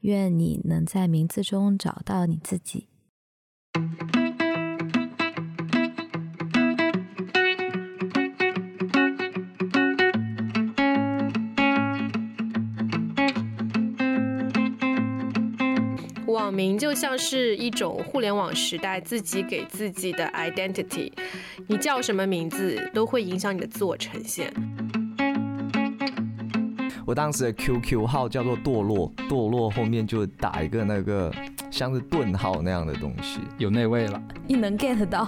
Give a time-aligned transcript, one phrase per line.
[0.00, 2.86] 愿你能在名字中找到你自己。
[16.26, 21.12] 网名就像是一种互联网时代自己给自己的 identity，
[21.66, 24.52] 你叫什么名字都会影响你的自我呈现。
[27.08, 31.32] 我当时的 QQ 号叫做堕落，堕落后面就打一个那个
[31.70, 34.22] 像是顿号那样的东西，有那味了。
[34.46, 35.26] 你能 get 到？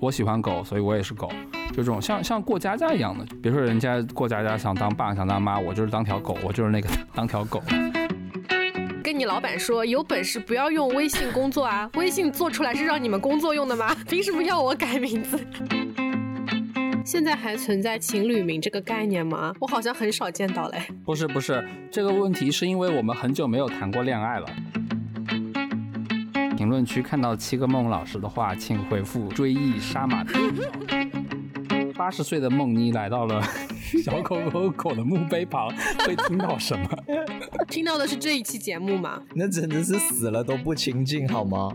[0.00, 1.30] 我喜欢狗，所以我也是狗，
[1.68, 3.26] 就这种像像过家家一样的。
[3.42, 7.62] 比如说人家过家家想当爸想当妈，我就是当条狗，我就是那个 当条狗。
[9.02, 11.90] 跟你老板说，有本事不要用微信工作啊！
[11.96, 13.94] 微信做出来是让你们工作用的吗？
[14.08, 15.38] 凭什么要我改名字？
[17.04, 19.54] 现在还存在情侣名这个概念吗？
[19.60, 20.82] 我好像很少见到嘞。
[21.04, 24.46] 不是不是，这个问题是因为我们很久没有谈过恋爱了。
[26.56, 30.40] 评论区看到七个梦老师的话，请回复追忆杀马特。
[31.94, 33.40] 八十岁的梦妮来到了
[34.02, 36.88] 小狗狗狗的墓碑旁，会听到什么？
[37.68, 39.20] 听到的是这一期节目吗？
[39.34, 41.70] 那真的是死了都不清净好吗？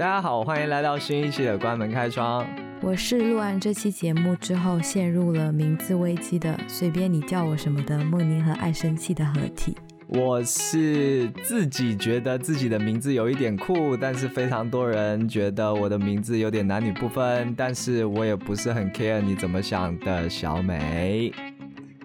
[0.00, 2.42] 大家好，欢迎来到新一期的关门开窗。
[2.80, 9.76] 我是录完这期节目之后陷入了名字危机的，随便你叫我什么的梦妮和爱生气的合体。
[10.06, 21.30] 我是自己觉得自己的名字有一点酷，但是非常多人觉得我的名字有点男女不分，但是我也不是很 care 你怎么想的，小美。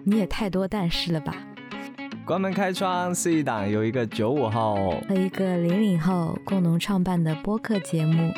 [0.04, 1.34] 你也太多但是了吧？
[2.26, 8.32] 关门开窗是一档由一个九五后和一个零零后共同创办的播客节目，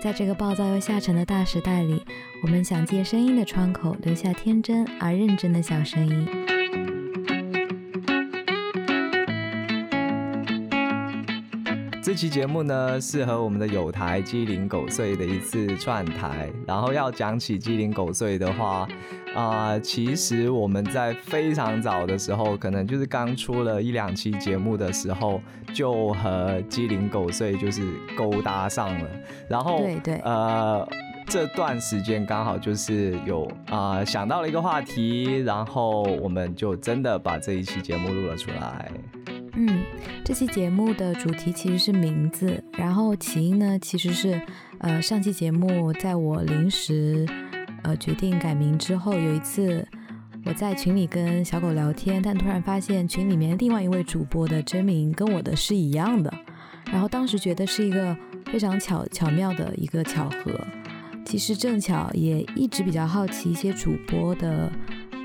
[0.00, 2.04] 在这个暴躁又下沉的大时代里，
[2.44, 6.51] 我们想借声音的窗口留下天真而认真的小声音。
[12.12, 16.52] 这期节目呢，是和我们的友台鸡零狗碎的一次串台。
[16.66, 18.86] 然后要讲起鸡零狗碎的话，
[19.34, 25.40] 啊，其实我们在非常早的时候，可能就是刚出了一两期节目的时候，
[25.72, 27.82] 就和鸡零狗碎就是
[28.14, 29.08] 勾搭上了。
[29.48, 30.86] 然后，对对，呃，
[31.28, 38.90] 这段时间刚好就是有啊想到了一个话题，然后我们就真的把这一期节目录了出来。
[39.54, 39.84] 嗯，
[40.24, 44.40] 这期节目的主题其实是名字，然后起因呢，其实是，
[44.78, 47.26] 呃，上期节目在我临时，
[47.82, 49.86] 呃，决定改名之后，有一次
[50.46, 56.32] 我在群里跟小狗聊天，但突然发现群里面另外一位主播的真名跟我的是一样的，
[56.90, 60.66] 然后当时觉得是一个非常巧巧妙的一个巧合。
[61.26, 64.72] 其实正巧也一直比较好奇一些主播的，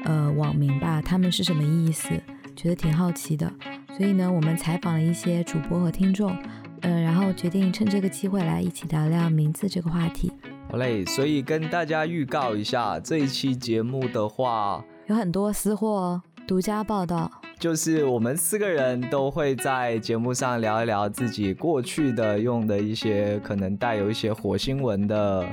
[0.03, 2.09] 呃，网名吧，他们是什么意思，
[2.57, 3.51] 觉得挺好奇的。
[3.97, 6.37] 所以呢，我们采访了一些主播和听众，
[6.81, 10.31] 嗯，然后决定趁这个机会来一起聊聊名字这个话题。
[10.69, 25.43] 好嘞，所以跟大家预告一下，这一期节目的话，有很多私货独家报道，就是我们四个人都会在节目上聊一聊自己过去的用的一些可能带有一些火星文的。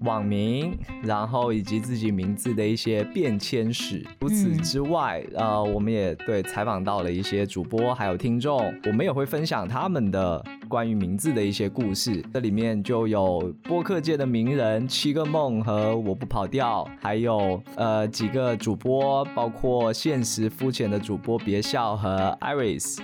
[0.00, 4.04] 网名，然后以及自己名字的一些变迁史。
[4.20, 12.22] 除此之外，呃，我们也对采访到了一些主播还有听众，我们也会分享他们的关于名字的一些故事。
[12.32, 22.98] 这里面就有播客界的名人七个梦和我不跑调，还有呃几个主播，包括现实肤浅的主播别笑和 Iris。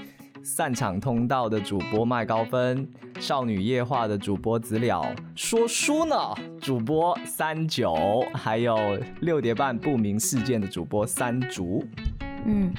[0.49, 6.15] 散场通道的主播麦高芬，少女夜话的主播子了，说书呢
[6.61, 11.85] 主播三九，还有六叠半不明事件的主播三竹。
[12.45, 12.73] 嗯，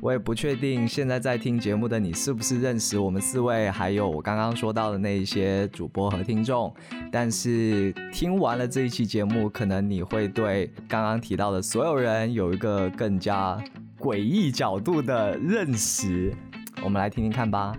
[0.00, 6.72] 我也不确定现在在听节目的你是不是认识我们四位，还有我刚刚说到的那一些主播和听众。
[7.10, 13.60] 但是听完了这一期节目，可能你会对刚刚提到的所有人有一个更加
[14.02, 16.34] 诡异角度的认识。
[16.82, 17.72] 我们来听听看吧。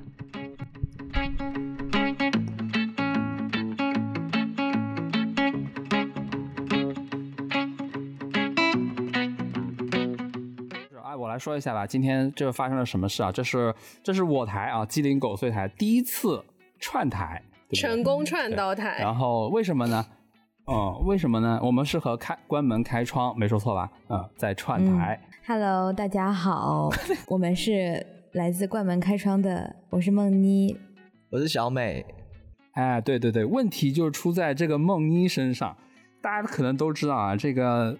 [11.03, 11.85] 哎，我来说一下吧。
[11.85, 13.29] 今天这发生了什么事啊？
[13.29, 16.41] 这是这是我台啊，鸡零狗碎台第一次
[16.79, 17.43] 串台，
[17.73, 18.99] 成功串到台。
[19.01, 20.05] 然后为什么呢？
[20.65, 21.59] 嗯，为什么呢？
[21.61, 23.91] 我们是和开关门开窗，没说错吧？
[24.09, 25.19] 嗯，在串台。
[25.45, 26.89] Hello，大家好，
[27.27, 28.05] 我们是。
[28.33, 30.75] 来自关门开窗的，我是梦妮，
[31.29, 32.03] 我是小美。
[32.71, 35.77] 哎，对对对，问题就出在这个梦妮身上。
[36.19, 37.95] 大家可能都知道啊，这个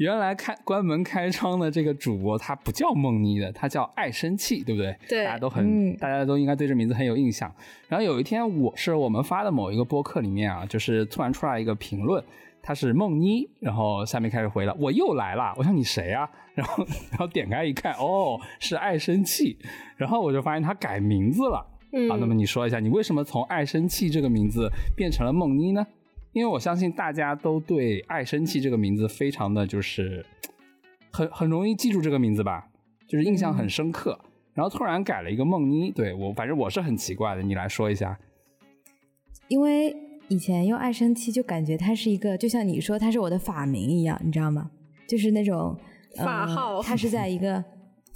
[0.00, 4.96] 原来开关门开窗的这个主播，他不叫梦妮的，他叫爱生气，对不对？
[5.06, 7.52] 对大家都很，嗯大家都应该对这名字很有印象。
[7.86, 12.24] 然后有一天，我是我们发的某一个播客里面啊，就是突然出来一个评论，
[12.62, 16.26] 他是梦妮，然后下面开始回了，我又来了，我想你谁啊？
[16.54, 19.58] 然后然后点开一看，哦，是爱生气，
[19.98, 21.62] 然后我就发现他改名字了。
[21.92, 25.86] 嗯，好，那么你说一下，你为什么从爱生气这个名字变成了梦妮呢？
[26.32, 30.24] 因为我相信大家都对爱生气这个名字非常的就是
[31.10, 32.68] 很很容易记住这个名字吧，
[33.08, 34.18] 就是印象很深刻。
[34.52, 38.18] 然后突然改了一个梦妮，对我反正我是很奇怪的，你来说一下。
[39.48, 39.96] 因为
[40.28, 44.70] 以前用爱生气就感觉它是一个，就像你说它是我的法名一样，你知道吗？
[45.08, 45.76] 就是那种、
[46.16, 47.64] 呃、法号它是在一个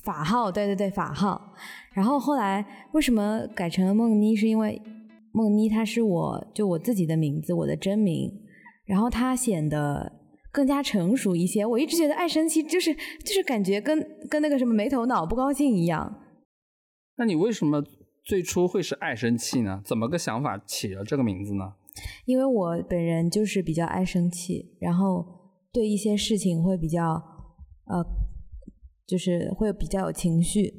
[0.03, 1.55] 法号，对对对，法号。
[1.93, 4.37] 然后后来为什么改成了梦妮？
[4.37, 4.81] 是因为
[5.35, 8.33] 梦妮她是我就我自己的名字，我的真名，
[8.87, 10.13] 然后她显得
[10.53, 11.67] 更加成熟一些。
[11.67, 13.99] 我一直觉得爱生气就是就是感觉跟
[14.31, 16.21] 跟那个什么没头脑、不高兴一样。
[17.17, 17.83] 那你为什么
[18.25, 19.83] 最初会是爱生气呢？
[19.85, 21.65] 怎么个想法起了这个名字呢？
[22.27, 25.25] 因为我本人就是比较爱生气，然后
[25.73, 27.01] 对一些事情会比较
[27.87, 28.05] 呃，
[29.07, 30.73] 就是会比较有情绪。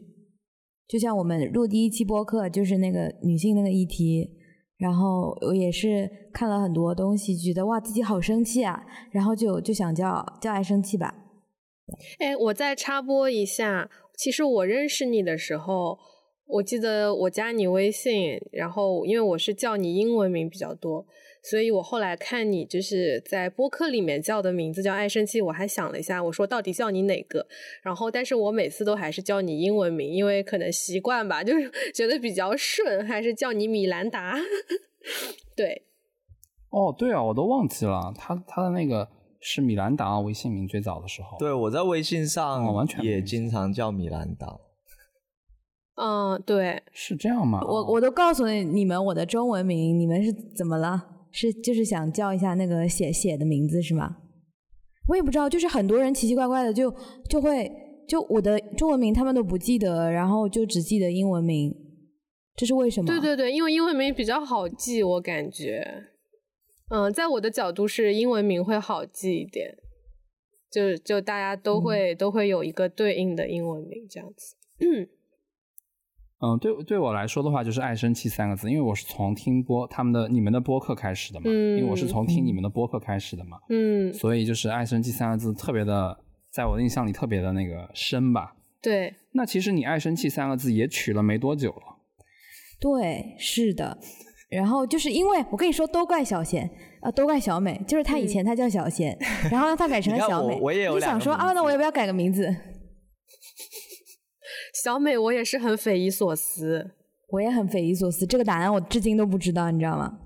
[0.88, 4.30] 就像我们录第一期播客，就是那个女性那个议题，
[4.77, 11.16] 然后我也是看了很多东西，觉得哇自己好生气啊，然后就就想叫叫爱生气吧。
[12.19, 15.98] 哎，我再插播一下，其实我认识你的时候，
[16.48, 21.06] 我记得我加你微信，然后因为我是叫你英文名比较多，
[21.50, 27.45] 所以我后来看你就是在播客里面叫的名字叫爱生气，我还想了一下，我说到底叫你哪个？
[27.83, 34.36] 然后但是我每次都还是叫你英文名，因为可能习惯吧，就是 觉得比较顺，还是叫你米兰达。
[35.56, 35.83] 对，
[36.71, 39.07] 哦，对啊，我都忘记了，他他的那个
[39.39, 41.38] 是米兰达微信名最早的时候。
[41.38, 44.59] 对，我在微信上哦完全也经常叫米兰达。
[46.01, 47.62] 嗯，对，是这样吗？
[47.63, 51.12] 我我都告诉你们我的中文名，你们是怎么了？
[51.36, 54.16] 是就是想叫一下那个写写的名字是吗？
[55.10, 56.90] 我也不知道，就是很多人奇奇怪怪的就
[57.30, 57.70] 就会
[58.08, 61.76] 就我的中文名他们都不记得，然后就只记得英文名，
[62.56, 63.08] 这是为什么？
[63.08, 65.84] 对对对，因为英文名比较好记，我感觉，
[66.90, 69.76] 嗯，在我的角度是英文名会好记一点，
[70.72, 74.56] 就就大家都会、都会有一个对应的英文名这样子。
[76.40, 86.18] 嗯，对对我来说的话，就是“爱生气”三个字，因为我是从听播他们的你们的播客开始的嘛，嗯因为我是从听你们的播客开始的嘛，嗯，所以就是“爱生气”三个字特别的，
[86.52, 88.56] 在我的印象里特别的那个深吧。
[88.82, 91.98] 对，那其实你“爱生气”三个字也取了没多久了，
[92.80, 93.98] 对，是的。
[94.48, 96.70] 然后就是因为我跟你说，都怪小贤，
[97.02, 99.18] 呃，都怪小美，就是他以前他叫小贤，
[99.50, 102.56] 然后呢她改成了 小美，我我也有就想说啊，那我要不要改个名字？
[104.83, 106.92] 小美我也是很匪夷所思。
[107.30, 110.19] 我也很匪夷所思，这个答案我至今都不知道，你知道吗？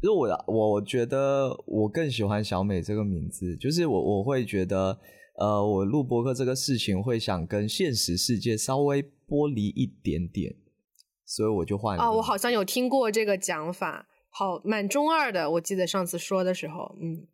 [0.00, 4.98] 其实我的我觉得我更喜欢小美这个名字，就是我我会觉得，
[5.36, 10.54] 呃，我录播客这个事情会想跟现实世界稍微剥离一点点，
[11.26, 12.04] 所以我就换了。
[12.04, 15.50] 哦，我好像有听过这个讲法，好蛮中二的。
[15.50, 17.26] 我记得上次说的时候，嗯，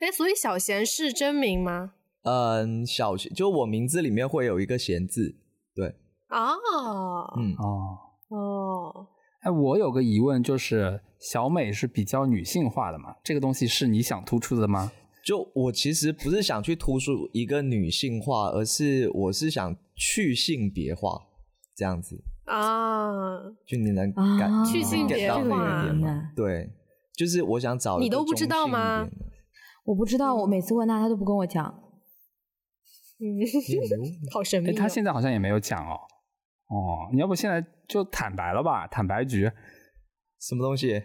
[0.00, 1.94] 哎，所以小贤是真名吗？
[2.26, 5.36] 嗯，小学就我名字里面会有一个贤字，
[5.74, 5.86] 对，
[6.28, 7.98] 哦，嗯，哦。
[8.28, 9.06] 哦，
[9.42, 13.14] 哎，我有个疑问，就是小美是比较女性化的嘛？
[13.22, 14.90] 这个东西是你想突出的吗？
[15.24, 21.20] 就我其实不是想去突出一个女性化，而是我是想去性别化
[21.76, 26.32] 这样子，啊，就你能啊感去性别化吗啊？
[26.34, 26.68] 对，
[27.16, 29.08] 就是我想找你都不知道吗？
[29.84, 31.72] 我不知道，我每次问他，他都不跟我讲。
[33.18, 33.40] 嗯，
[34.32, 34.72] 好神秘。
[34.72, 35.94] 他现在好像也没有讲哦。
[36.68, 38.86] 哦，你要不现在就坦白了吧？
[38.88, 39.50] 坦白局。
[40.40, 41.02] 什么东西？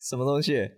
[0.00, 0.70] 什么东西？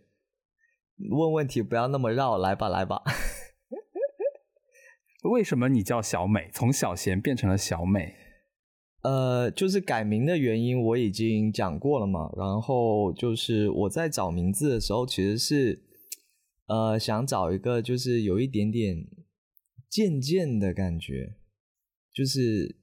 [1.11, 3.03] 问问题不要那么绕，来吧来吧。
[5.33, 6.51] 为什么你叫小美？
[6.53, 8.15] 从小贤变成了小美？
[9.03, 12.31] 呃，就是改名的原因我已经讲过了嘛。
[12.37, 15.83] 然后就是我在找名字的时候，其实是
[16.67, 18.97] 呃想找一个就是有一点点
[19.91, 21.35] 渐渐的感觉，
[22.15, 22.77] 就是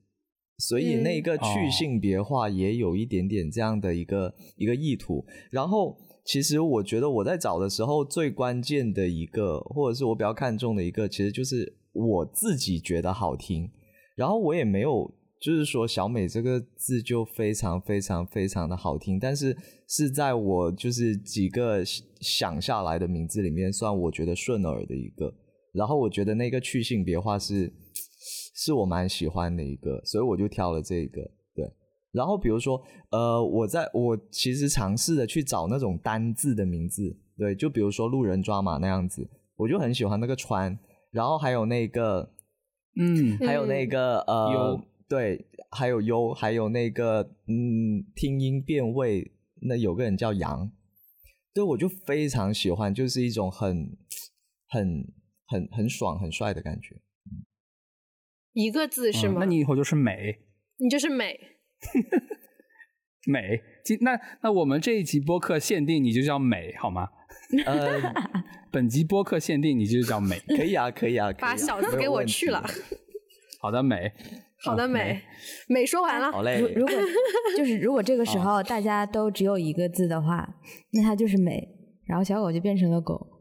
[0.58, 5.26] 所以那个去哦性别化也有一点点这样的一个、一个意图。
[5.50, 13.72] 然后其实我觉得我在找的时候最关键的一个，或者是我比较看重的一个，其实就是我自己觉得好听。
[14.16, 15.10] 然后我也没有
[15.40, 19.56] 就是说小美这个字就非常非常非常的好听，但是
[19.88, 21.82] 是在我就是几个
[22.20, 25.34] 想下来的名字里面，算我觉得顺耳的一个。
[25.78, 27.72] 然后我觉得那个去性别化是
[28.56, 31.22] 是我蛮喜欢的一个，所以我就挑了这个。
[31.54, 31.72] 对，
[32.12, 32.82] 然后比如说
[33.12, 40.78] 呃，我在我其实尝试的去找那种单字的名字，对，就比如说路人抓马那样子，我就很喜欢那个川，
[41.12, 42.34] 然后还有那个
[43.00, 44.82] 嗯，还有那个呃优。
[45.10, 49.32] 对，还有优，还有那个嗯，听音辨位，
[49.62, 50.70] 那有个人叫杨，
[51.54, 53.98] 对我就非常喜欢，就是一种很
[54.68, 55.08] 很
[55.48, 56.96] 很很爽、很帅的感觉。
[58.54, 59.38] 一个字是吗？
[59.40, 60.40] 那你以后就是美，
[60.78, 61.40] 你就是美，
[63.28, 63.62] 美。
[64.02, 67.08] 那那我们这一集播客限定你就叫美好吗？
[67.66, 68.14] 呃，
[68.72, 72.62] 本集播客限定你就叫美，可以啊，可以啊，可以啊把小字给我去了。
[73.62, 74.12] 好的，美。
[74.60, 75.22] 好的，哦美
[75.70, 76.32] 美说完了。
[76.32, 76.68] 好嘞如。
[76.80, 76.96] 如果
[77.56, 80.56] 就是如果这个时候大家都只有一个字的话，
[80.92, 81.64] 那它就是美，
[82.08, 83.37] 然后小狗就变成了狗，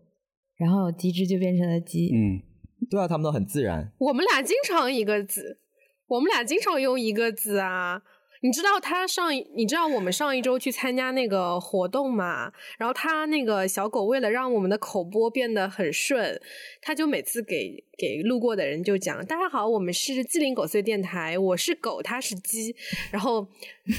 [0.56, 2.10] 然后鸡汁就变成了鸡。
[2.14, 2.40] 嗯，
[2.90, 3.92] 对啊，他们都很自然。
[3.98, 5.60] 我们俩经常一个字，
[6.06, 8.02] 我们俩经常用一个字啊。
[8.40, 12.52] 你知道他上一，你知道我们上一周去参加那个活动嘛？
[12.78, 16.40] 然后他那个小狗为了让我们的口播变得很顺，
[16.81, 22.75] 他就每次给给路过的人就讲：“大家好，我们是鸡零狗碎电台，我是狗，他是鸡。”
[23.11, 23.47] 然后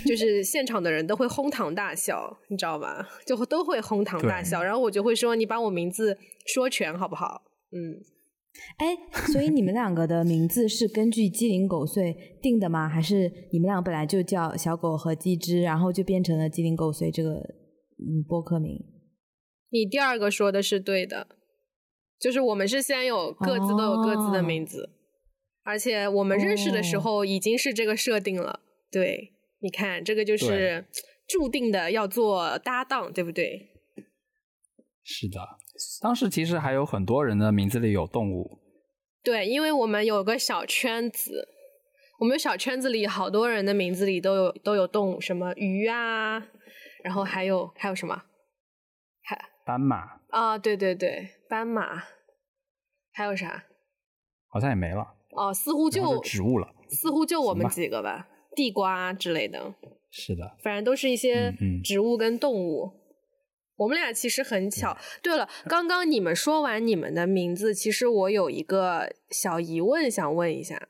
[0.06, 3.08] 就是现场的人都会哄堂大笑，你知道吧？
[3.26, 4.64] 就会都会哄堂大笑。
[4.64, 8.17] 然后我就会说：“你把我名字说全好不好？”嗯。
[8.78, 8.98] 哎，
[9.32, 12.88] 所以你们两个的名字是根据鸡零狗碎定的吗？
[12.88, 18.84] 还是你们俩本来就叫小狗和鸡只，然后就变成了鸡零狗碎这个嗯播客名？
[19.70, 21.28] 你第二个说的是对的，
[22.20, 24.90] 就是我们是先有各自都有各自的名字，
[25.64, 28.62] 而且我们认识的时候已经是这个设定了。
[28.92, 30.86] 对，你看这个就是
[31.28, 33.70] 注定的要做搭档，对不对？
[35.04, 35.40] 是的。
[36.02, 38.60] 当时其实还有很多人的名字里有动物。
[39.24, 41.48] 对，因为我们有个小圈子，
[42.20, 46.48] 我们小圈子里好多人的名字里都有都有动物，什么鱼啊，
[47.04, 48.24] 然后还有还有什么，
[49.22, 52.04] 还斑马啊，对对对，斑马，
[53.12, 53.66] 还有啥？
[54.48, 55.16] 好像也没了。
[55.32, 56.74] 哦，似乎就植物了。
[56.90, 59.76] 似乎就我们几个吧，地瓜之类的，
[60.10, 61.54] 是的，反正都是一些
[61.84, 62.92] 植物跟动物。
[63.78, 64.98] 我们俩其实很巧。
[65.22, 70.90] 对了，刚刚你们说完你们的名字，其实我有一个小疑问想问一下，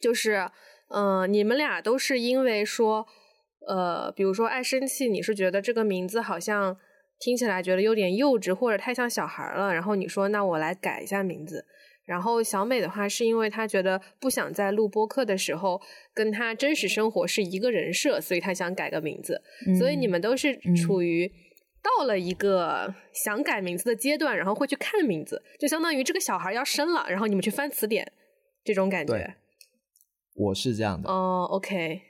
[0.00, 0.50] 就是，
[0.88, 3.06] 嗯、你们俩都是因为说，
[3.66, 6.76] 呃，比如说爱生气，你是觉得这个名字好像
[7.18, 11.64] 听起来觉得有点幼稚或者太像小孩了，然后你说那我来改一下名字。
[12.04, 15.82] 然后小美的话，是因为她觉得不想在录播课的时候
[16.14, 19.42] 跟她真实生活是一个人设，所以她想改个名字。
[19.76, 21.28] 所以你们都是嗯处于
[21.86, 28.10] 到了一个想改名字的阶段，然后会去看名字，就相当于这个小孩要生了，然后你们去翻词典，
[28.64, 29.34] 这种感对觉。
[30.34, 31.08] 我是这样的。
[31.08, 32.00] 哦，OK，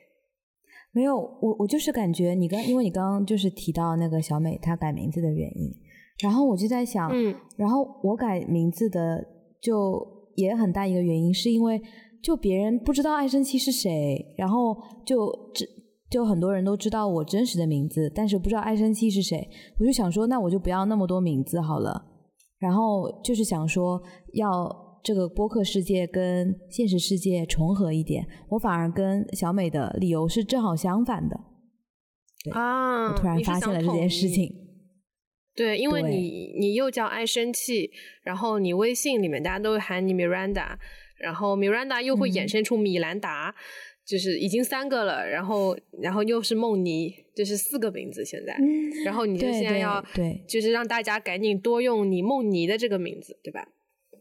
[0.92, 5.71] 没有，我我就是感觉你刚，因为你刚刚就是提到那个小美她改名字的原因，
[6.23, 9.25] 然后我就在想，嗯然后我改名字的
[9.61, 11.80] 就也很大一个原因是因为
[12.23, 15.68] 就别人不知道爱生气是谁，然后就知
[16.10, 19.48] 就很多人都知道我真实的名字，但是不知道爱生气是谁，
[19.78, 22.04] 我就想说那我就不要那么多名字好了，
[22.58, 24.00] 然后就是想说
[24.34, 31.36] 要这个播客世界跟现实世界重合一点，我反而跟小美的理由是正好相反的，
[32.44, 34.08] 对啊，我突然发现了这件。
[34.08, 34.52] 事情。
[35.56, 37.90] 对，因为你你又叫爱生气，
[38.22, 40.76] 然后你微信里面大家都会喊你 Miranda，
[41.18, 43.54] 然后 Miranda 又会衍嗯生出米兰达，
[44.04, 48.56] 就是已经三个了，然后然后又是梦妮，就是四个名字现在，
[49.04, 53.68] 然后你就现在要对就是让大家赶紧多用你梦妮的这个名字，对吧？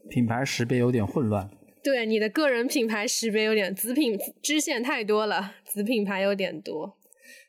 [0.08, 1.50] 品牌识别有点混乱。
[1.82, 6.96] 对，你的个人品牌识别有点子品支线太多了，子品牌有点多。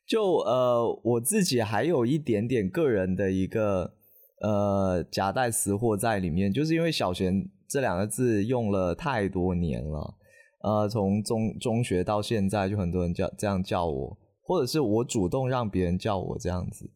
[0.07, 3.93] 就呃，我自己还有一点点个人的一个
[4.41, 10.15] 呃夹带私货在里面，就是因为小贤这两个字用了太多年了，
[10.61, 16.89] 呃，从中中学到现在，就很多人叫这样叫我，或者是我主动让别人叫我这样子，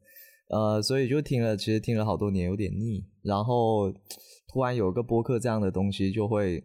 [0.50, 3.92] 呃，所以就听了，其实听了好多年，有点腻，然后
[4.48, 6.64] 突然有个播客这样的东西，就会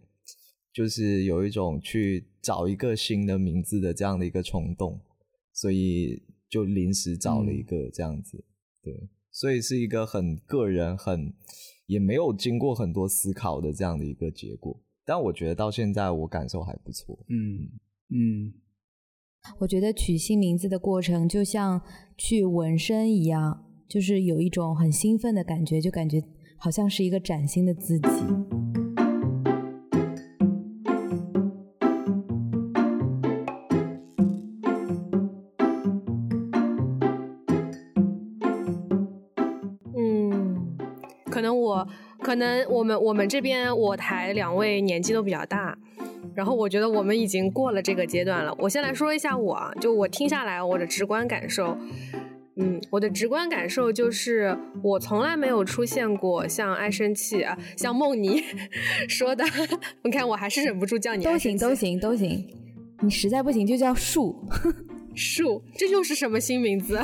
[0.72, 5.00] 就是有一种去找一个新的名字的这样的一个冲动。
[5.58, 8.44] 所以就临时找了一个这样子，
[8.82, 8.92] 对，
[9.32, 11.32] 所以是一个很个人、很
[11.87, 14.78] 也没有经过很多思考的这样的一个结果。
[15.05, 17.71] 但我觉得到现在我感受还不错，嗯，
[18.11, 18.52] 嗯，
[19.61, 21.81] 我觉得取新名字的过程就像
[22.16, 26.23] 去纹身一样，就是有一种很兴奋的感觉，就感觉
[26.59, 28.09] 好像是一个崭新的自己。
[41.66, 41.88] 我
[42.20, 45.76] 可能我们我们这边我台两位年纪都比较大，
[46.35, 48.54] 然后我觉得我们已经过了这个阶段了。
[48.58, 51.76] 我先来说一下我啊，就我听下来我的直观感受，
[52.56, 58.42] 嗯，我的直观感受就是我从来没有出现过像爱生气啊，像梦妮
[59.08, 59.44] 说的，
[60.04, 62.46] 你看我还是忍不住叫你都行都行都行，
[63.00, 64.44] 你实在不行就叫树。
[65.16, 66.99] 树，这又是什么新名字？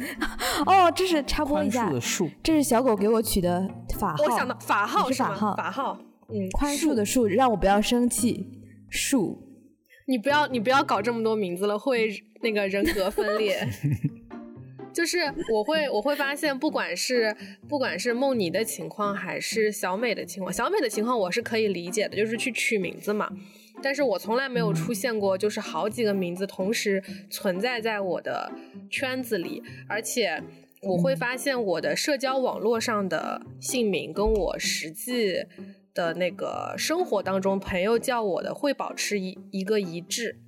[0.64, 4.24] 哦，这是插播一下，树，这是小狗给我取的法号。
[4.24, 5.98] 我想到法号是法号，法号，
[6.28, 8.46] 嗯，宽恕的恕，让我不要生气。
[8.88, 9.42] 树，
[10.06, 12.08] 你不要你不要搞这么多名字了，会
[12.42, 13.68] 那个人格分裂。
[14.90, 15.18] 就是
[15.52, 17.36] 我会我会发现，不管是
[17.68, 23.30] 不管是梦妮的情况，还是小美的情况，小美的情况我是可以理解的，就是去取名字嘛。
[23.82, 28.50] 但是我从来没有出现过，就是好几个名字同时存在在我的
[28.90, 30.42] 圈子里，而且
[30.82, 35.44] 我会发现我的社交网络上的姓名跟我实际
[35.94, 40.38] 的那个生活当中朋友叫我的会保持一一个一致，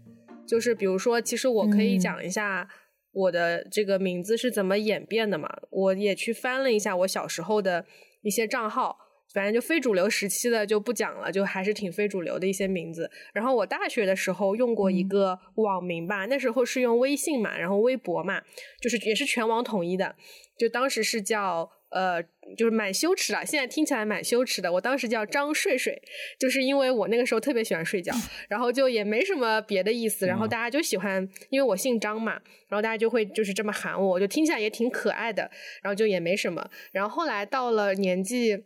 [0.46, 2.68] 就是比如说，其实我可以讲一下
[3.12, 7.84] 我的这个名字是怎么演变的嘛，我也去翻了一下我小时候的
[8.22, 8.99] 一些账号。
[9.32, 13.10] 反正就非主流时期的就不讲了，就还是挺非主流的一些名字。
[13.32, 18.42] 然后我大学的时候用过一个网名吧，那时候是用微信嘛，然后微博嘛，
[18.80, 20.16] 就是也是全网统一的。
[20.58, 22.22] 就当时是叫呃，
[22.56, 24.70] 就是蛮羞耻的，现在听起来蛮羞耻的。
[24.72, 26.02] 我当时叫张睡睡，
[26.38, 28.12] 就是因为我那个时候特别喜欢睡觉，
[28.48, 32.32] 然后就也没什么别的意思，然后大家就喜欢，因为我姓张嘛，
[32.68, 35.50] 然后大家就会就是这么喊我，就听起来也挺可爱的，
[35.82, 36.68] 然后就也没什么。
[36.92, 38.64] 然后后来到了年纪。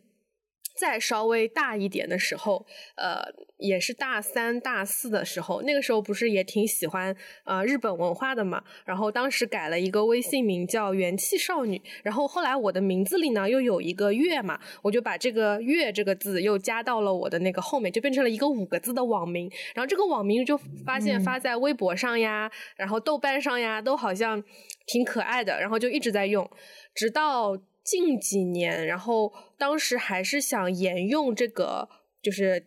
[0.75, 2.67] 再稍微大一点的时候，
[2.97, 3.23] 呃，
[3.59, 8.63] 也是大三、大四的时候，那个时候不是也挺喜欢呃日本文化的嘛？
[8.85, 19.51] 然后当时改了一个微信名叫元气少女，然后后来我的名字里呢又有一个月嘛，我就把这个月这个字又加到了我的那个后面，就变成了一个五个字的网名。
[19.75, 24.43] 然后这个网名就发现发在微博上呀，然后豆瓣上呀，都好像
[24.87, 26.51] 挺可爱的，然后就一直在用，
[26.95, 27.57] 直到。
[27.85, 31.89] 近几年，然后当时还是想沿用这个，
[32.23, 32.67] 就是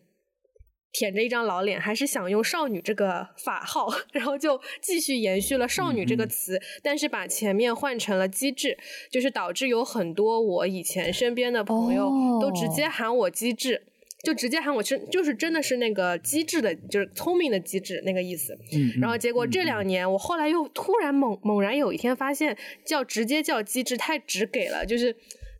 [0.92, 8.78] 舔着一张老脸，还是想用少女这个法号，然后就继续延续了少女这个词，但是把前面换成了机智，
[9.12, 13.88] 就是导致有很多我以前身边的朋友都直接喊我机智。
[14.28, 18.54] 就直接喊我真就是真的是那个机智的，就是聪明的机智那个意思。
[18.74, 25.16] 嗯，然后结果这两年，我后来又突然猛猛然有一天发现，叫直接叫机智太直给了，就是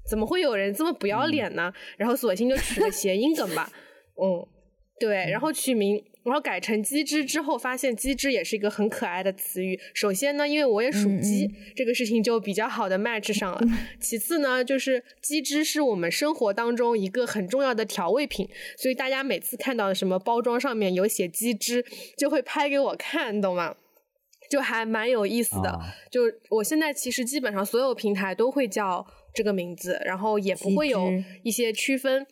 [0.06, 1.72] 怎么会有人这么不要脸呢？
[1.96, 3.72] 然后索性就取个谐音梗吧。
[4.22, 4.46] 嗯，
[5.00, 6.04] 对，然后取名。
[6.28, 9.80] 然后改成鸡汁之后，发现鸡汁也是一个很可爱的词语。
[9.94, 13.62] 首先呢，因为我也属鸡，这个事情就比较好的 match 上了。
[13.98, 18.46] 其次呢，就是鸡汁是我们生活当中一个很重要的调味品，
[18.78, 21.86] 所以大家每次看到什么包装上面有写鸡汁，
[22.18, 23.78] 就会拍给我看，懂吗？
[24.52, 25.80] 就还蛮有意思的。
[26.12, 31.10] 就我现在其实基本上所有平台都会叫这个名字，然后也不会有
[31.44, 32.28] 一些区分。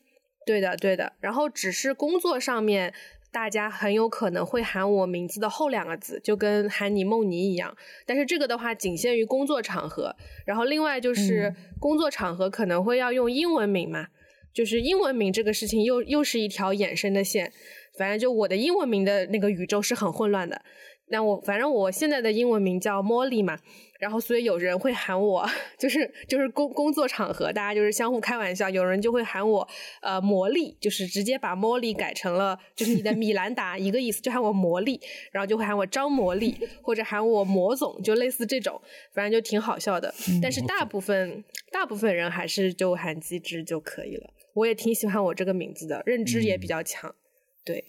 [0.46, 1.14] 对的，对的。
[1.22, 2.94] 然后只是工作上面。
[3.36, 7.76] 大家很有可能会喊我名字的后两个字，就跟喊你梦妮一样。
[8.06, 10.16] 但是这个的话，仅限于工作场合。
[10.46, 14.08] 然后另外就是工作场合可能会要用英文名嘛，
[14.54, 17.52] 就是英文名这个事情又又是一条衍生的线。
[17.98, 20.62] 反正就我的英文名的那个宇宙是很混乱的。
[21.08, 23.60] 那我反正我现在的英文名叫茉莉嘛。
[23.98, 29.66] 然后，所以有人会喊我，就是就是工工作场合，大家就是相互开玩笑，有人就会喊我，
[30.02, 35.00] 呃，魔力，就是直接把茉莉改成了就是你的米兰达一个意思，就喊我魔力，
[35.32, 38.80] 然后就会喊我张魔力，或者喊我魔总，就类似这种，
[39.14, 40.14] 反正就挺好笑的。
[40.42, 41.42] 但是大部分
[41.72, 44.30] 大部分人还是就喊机智就可以了。
[44.56, 47.16] 我也挺喜欢我这个名字的，认知也比较强，
[47.64, 47.84] 对。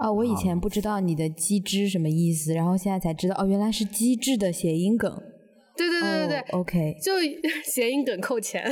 [0.00, 5.22] 哦，我以前不知道你的“机智”什么意思，然后现在才知道，哦，原来是机智的谐音梗。
[5.76, 7.12] 对对对对对，OK，就
[7.64, 8.64] 谐音梗扣钱。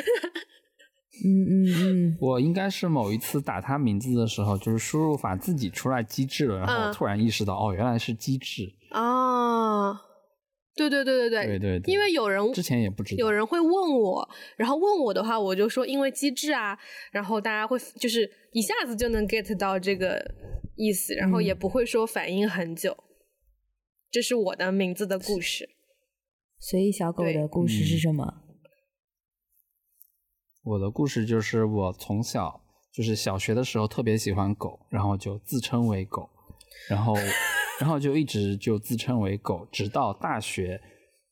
[1.25, 8.73] 嗯嗯嗯，我应该是某一次打他名字的时候，就是输入法自己出来机智了，然后突然意识到，哦，原来是机智。
[8.93, 9.97] 哦。
[10.89, 16.79] 对对对对对因为有人之前也不知道有人会问我然后问我的话我就说因为机制啊
[17.11, 20.25] 然后大家会就是一下子就能 get 到这个
[20.77, 22.97] 意思然后也不会说反应很久
[24.11, 25.69] 这是我的名字的故事。
[26.61, 28.43] 所以小狗的故事是什么？
[30.65, 32.63] 我的故事就是我从小
[32.93, 36.29] 就是小学的时候特别喜欢狗然后就自称为狗
[36.89, 37.15] 然后
[37.81, 40.81] 然后就一直就自称为狗，直到大学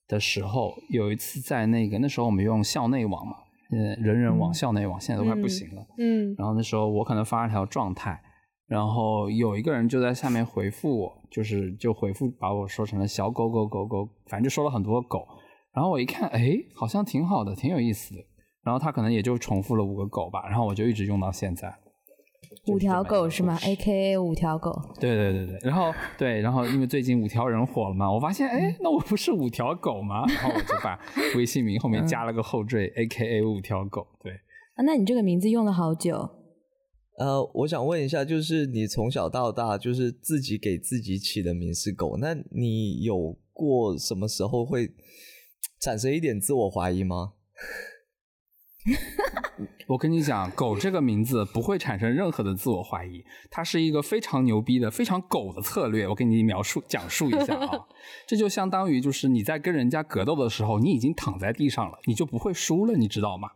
[0.09, 3.35] 的时候，有一次在那个那时候我们用校内网嘛，
[3.73, 8.21] 嗯，人人网、嗯校内网现在都快不行了，嗯然后那时候我可能发了条状态，
[8.67, 15.27] 然后有一个人就在下面回复我，就是就回复把我说成了小狗狗狗狗，反正就说了很多狗。
[15.73, 18.21] 然后我一看，哎，好像挺好的，挺有意思的。
[18.65, 21.73] 然后他可能也就重复了五个狗吧，然后我就一直用到现在。
[22.68, 24.72] 五条狗是吗？A K A 五条狗。
[24.98, 30.24] 对对对对，然后对，然后因为最近五条人火了嘛，我发现哎， 那我不是五条狗吗？
[30.29, 30.98] 然后我就把
[31.37, 34.07] 微信名后面加了个后缀、 a K A 五条狗。
[34.22, 34.33] 对，
[34.74, 36.29] 啊，那你这个名字用了好久。
[37.18, 44.90] 呃，我想问一下，就是你从小到大就是自己给自己起的名是狗，那你有过什么时候会
[45.81, 47.33] 产生一点自我怀疑吗？
[49.87, 56.09] 我跟你讲，狗这个名字不会产生任何的自我怀疑，它是一个非常牛逼的、非常狗的策略。
[56.09, 57.87] 我给你描述讲述一下啊，
[58.27, 63.51] 这就相当于就是你在跟人家格斗的时候，你已经躺在地上了，你就不会输了，你知道吗？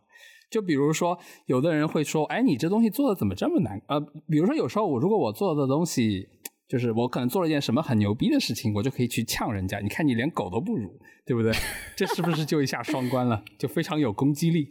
[0.48, 6.28] 就比如说，有的人会说：“哎，你这东西做的怎么这么难？”呃，比如说有时候我如果我做的东西，
[6.70, 9.80] 就是我可能做了一件什么很牛逼的事情，我就可以去呛人家。
[9.80, 10.88] 你看你连狗都不如，
[11.26, 11.52] 对不对？
[11.96, 13.42] 这是不是就一下双关了？
[13.59, 14.70] 就非常有攻击力。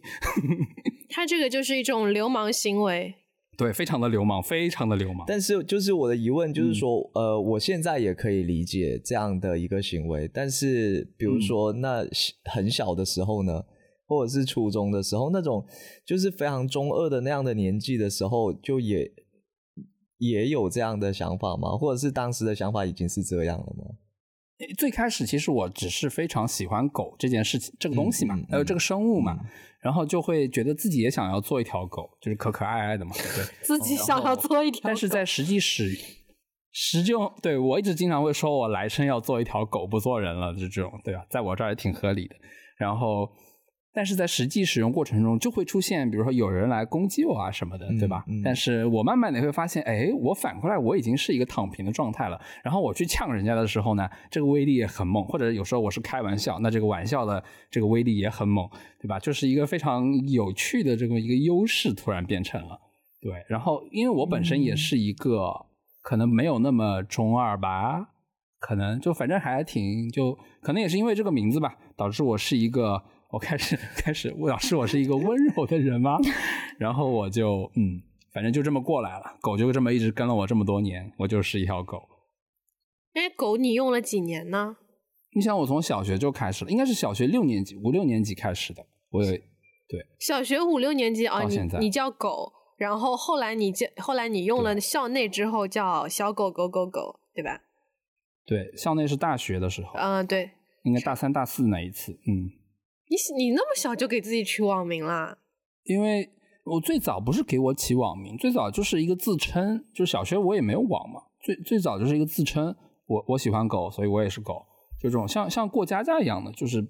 [1.11, 3.15] 他这个就是一种流氓行为。
[3.57, 5.25] 对，非常的流氓，非常的流氓。
[5.27, 12.05] 但是就是我的疑问嗯就是说，呃，我现在也可以理解这样的一个行为，但是比如说那
[12.45, 13.61] 很小的时候呢，
[14.07, 15.65] 或者是初中的时候，那种
[16.05, 19.11] 就是非常中二的那样的年纪的时候，就也
[20.19, 21.71] 也有这样的想法吗？
[21.71, 23.85] 或者是当时的想法已经是这样了吗？
[24.77, 29.39] 最开始其实我只是非常喜欢狗这件事情，这个东西嘛，嗯嗯嗯还有这个生物嘛，
[29.81, 33.45] 然后就会觉得自己也想要做一条狗，就是可可爱爱的嘛，对。
[33.63, 35.97] 自己想要做一条狗，但是在实际使
[36.71, 41.25] 使用，对我一直经常会说我来生要做一条狗，不做人了，就这种，对吧？
[41.29, 42.35] 在我这儿也挺合理的。
[42.77, 43.29] 然后，
[43.91, 48.23] 但是在实际使用过程中，就会出现，比如说有人来攻击我啊什么的，对吧？
[48.27, 52.39] 嗯嗯但是我慢慢的会发现，哎，我反过来我已经是一个躺平的状态了。
[52.63, 58.69] 然后我去呛人家的时候呢，这个威力也很猛，或者有时候我是开玩笑，那这个玩笑的这个威力也很猛，
[59.01, 59.19] 对吧？
[59.19, 62.79] 就是一个非常有趣的这么一个优势，突然变成了。
[63.21, 65.65] 对，然后因为我本身也是一个、
[66.01, 68.11] 可能没有那么中二吧，
[68.59, 76.17] 可能就反正还挺就可能也是因为这个名字吧，导致我是一个我开始 开始老师我是一个温柔的人吗？
[76.79, 78.01] 然后我就嗯，
[78.33, 82.01] 反正就这么过来了，狗就这么一直跟了我这么多年，我就是一条狗。
[83.13, 84.77] 哎，狗你用了几年呢？
[85.35, 97.61] 你想我从小学就开始了，应该是小学六年级五六年级开始的，我有对小学五六年级啊，你你叫狗，然后后来你叫后来你用了校内之后叫小狗狗狗狗，对吧？
[98.45, 100.49] 对校内是大学的时候，嗯、对
[100.83, 102.49] 应该大三大四那一次，嗯。
[103.09, 105.37] 你你那么小就给自己取网名啦？
[105.83, 106.29] 因为
[106.63, 112.75] 我最早不是给我起网名，最早就是一个自称，就是小学我也没有网嘛，最最早就是一个自称，
[113.07, 114.65] 我我喜欢狗，所以我也是狗，
[115.01, 116.81] 就这种像像过家家一样的，就是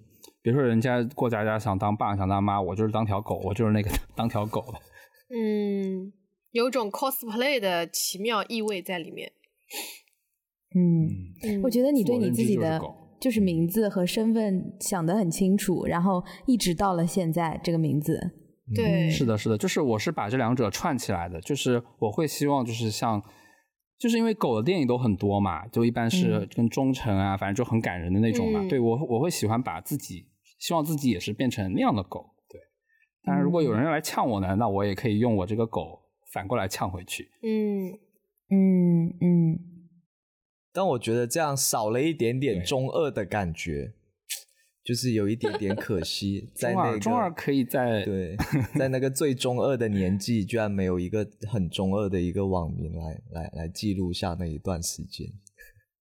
[0.41, 4.79] 比如说人家过家家想当爸想当妈，我就是当条狗，我就是那个 当条狗的。
[5.33, 6.11] 嗯，
[6.51, 9.31] 有种 cosplay 的奇妙意味在里面。
[10.75, 11.07] 嗯，
[11.43, 12.81] 嗯，我觉得你对你自己的
[13.19, 18.19] 就是名字和身份想得很清楚，然后一直到了现在这个名字。
[18.75, 23.21] 对，是的，是的，就是我是把这两者串起来的，就是我会希望就是像。
[23.97, 28.61] 就是因为狗的电影都很多嘛，就一般是嗯跟忠诚啊，反正就很感人的那种嘛。
[28.61, 30.25] 嗯对我我会喜欢把自己，
[30.57, 32.25] 希望自己也是变成那样的狗。
[32.49, 32.61] 对，
[33.25, 35.99] 当然如果有人来呛我呢，那我也可以用我这个狗
[36.31, 37.29] 反过来呛回去。
[37.43, 37.91] 嗯，
[38.51, 39.59] 嗯嗯，
[40.73, 43.93] 但我觉得这样少了一点点中二的感觉，
[44.83, 48.35] 就是有一点点可惜， 在中那个二中二可以在对，
[48.77, 55.27] 在那个最中二的年纪，居然没有一个很中二的一个网名来来来记录下那一段时间。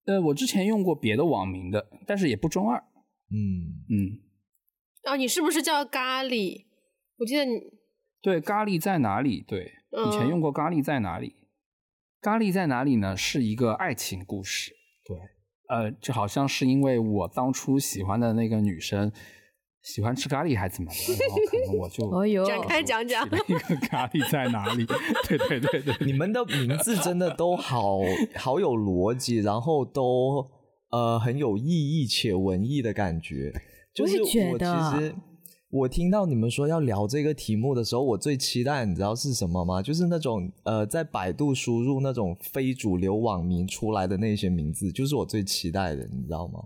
[0.07, 2.78] 呃，我之前用过别的网名的，但是也不中二。
[3.31, 4.20] 嗯，嗯，
[5.02, 6.64] 啊，你是不是叫咖喱？
[7.18, 7.61] 我记得你，
[8.22, 9.44] 对，咖喱在哪里？
[9.46, 9.64] 对，
[10.07, 11.35] 以前嗯用过咖喱在哪里？
[12.20, 13.16] 咖喱在哪里呢？
[13.16, 14.72] 是一个爱情故事。
[15.07, 15.16] 对，
[15.68, 19.11] 呃，就好像是因为我当初喜欢的那个女生
[19.83, 21.88] 喜欢吃咖喱还是怎么的，然后可能我
[22.28, 24.85] 就 展开讲讲 一个咖喱在哪里？
[25.28, 27.98] 对对对对，你们的名字真的都好
[28.35, 30.44] 好有逻辑，然后都
[30.90, 33.52] 呃很有意义且文艺的感觉。
[33.94, 35.14] 就是我其实
[35.70, 39.83] 我听到你们说要聊这个题目的时候，我最期待你知道是什么吗？
[39.83, 46.61] 就是那种呃在百度输入那种非主流网名出来的那些名字，就是我最期待的，你知道吗？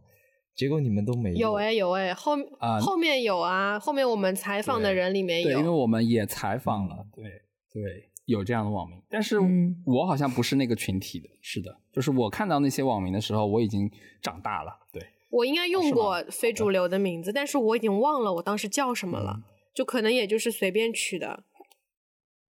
[0.55, 7.25] 结果你们都没有哎、有哎、后、啊后面有啊，后面我们采访的人里面对，因为，我们也采访了，对
[7.73, 7.83] 对，
[8.27, 19.43] 有这样的网名，但是嗯我好像不是那个群体的，是的，就是我看到那些网名的时候，我已经长大了，对，我应该用过非主流的名字，但是我已经忘了我当时叫什么了，嗯。
[19.75, 21.45] 就可能也就是随便取的。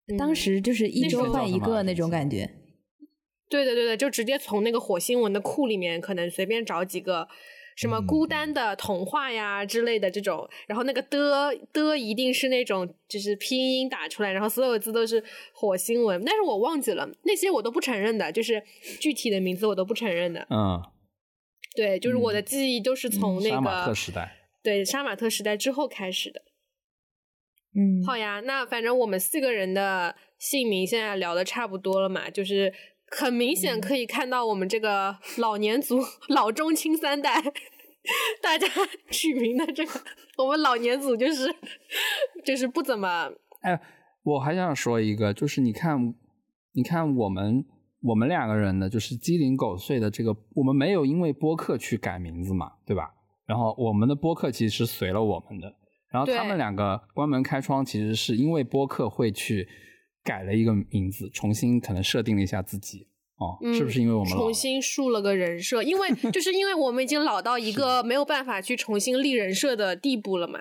[0.08, 2.50] 嗯当时就是一周换一个那种感觉。
[3.48, 7.28] 对对对对，就直接从那个火星文的库里面，可能随便找几个
[7.76, 15.22] 什么嗯孤单的童话呀之类的这种，然后那个的的一定是那种就是拼音打出来，然后所有字都是
[15.54, 18.60] 火星文，但是我忘记了那些我都不承认的，就是
[18.98, 20.44] 具体的名字我都不承认的。
[20.50, 20.82] 嗯，
[21.74, 26.42] 对，就是我的记忆都是从那个杀马个、特时代，对杀马特时代之后开始的。
[27.74, 32.72] 嗯，好呀，那反正我们四个人的姓名现在聊的差不多了嘛，就是
[33.06, 37.42] 很明显可以看到我们这个老年族、老中青三代，
[38.42, 38.66] 大家
[39.10, 40.00] 取名的这个，
[40.36, 41.54] 我们老年组就是
[42.44, 43.32] 就是不怎么
[43.62, 43.80] 哎，
[44.22, 46.14] 我还想说一个，就是你看，
[46.72, 47.64] 你看我们
[48.02, 53.14] 我们两个人的，就是鸡零狗碎的这个，我们没有因为播客去改名字嘛，对吧？
[53.46, 55.74] 然后我们的播客其实是随了我们的，
[56.10, 59.68] 然后他们两个关门开窗其实是因为播客会去
[60.24, 63.08] 改了一个名字，重新可能设定了一下自己。
[63.38, 65.82] 哦，是不是因为我们重新树了个人设？
[65.82, 70.60] 因为就是因为我们已经老到一个没有办法去重新立人设的地步了嘛，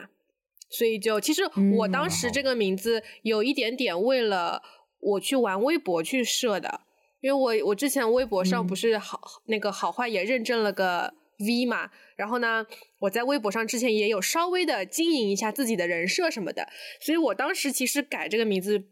[0.69, 1.43] 所以就其实
[1.77, 4.63] 我当时这个名字有一点点为了
[4.99, 6.81] 我去玩微博去设的，
[7.21, 12.65] 因为我我之前微博上不是好、那个好坏也认证了个 V 嘛，然后呢，
[12.99, 16.67] 我在微博上之前也有稍微的经营一下自己的人设什么的，
[16.99, 18.83] 所以我当时其实改这个名字。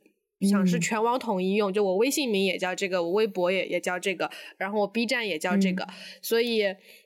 [0.50, 0.80] 想是嗯。
[0.80, 5.86] 全网统一用，就我微信名也叫这个，我微博也也叫这个，然后我 B 站也叫这个，
[6.22, 6.64] 所以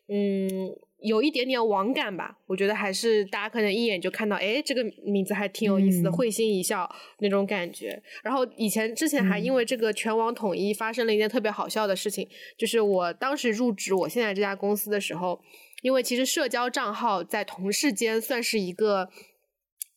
[0.07, 0.69] 嗯，
[1.03, 2.37] 有一点点网感吧。
[2.47, 6.89] 我觉得还是大家可能一眼就看到，哎，这个名字还挺有意思的，嗯会心一笑
[7.19, 8.01] 那种感觉。
[8.23, 15.39] 然后以前之前还因为这个全网统一发生了一件特别好笑的事情，就是我当时入职我现在这家公司的时候，
[15.81, 19.09] 因为其实社交账号在同事间算是一个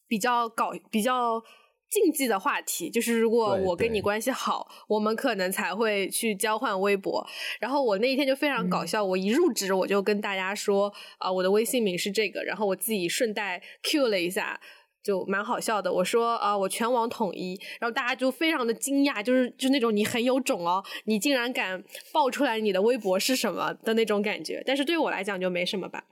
[0.06, 1.42] 比较搞比较。
[1.88, 7.24] 禁忌的话题就是，如果我跟你关系好，我们可能才会去交换微博。
[7.60, 14.60] 然后我那一天就非常搞笑，我一入职我就跟大家说啊、我的微信名是这个，然后我自己顺带 Q 了一下，
[15.02, 15.92] 就蛮好笑的。
[15.92, 24.62] 我说啊、我全网统一，然后大家就非常的惊讶，就是就那种你很有种哦，你竟然敢爆出来你的微博是什么的那种感觉。
[24.66, 26.04] 但是对我来讲就没什么吧。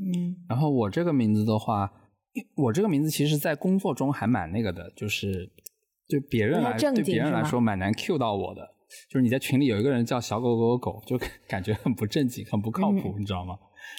[0.00, 1.92] 嗯然后我这个名字的话，
[2.54, 5.50] 我这个名字其实在工作中还蛮那个的，就是
[6.08, 8.74] 对别人来对别人来说蛮难 Q 到我的。
[9.10, 13.58] 就是你在群里有一个人叫小狗狗狗，就 感觉很不正经，很不靠谱，你知道吗？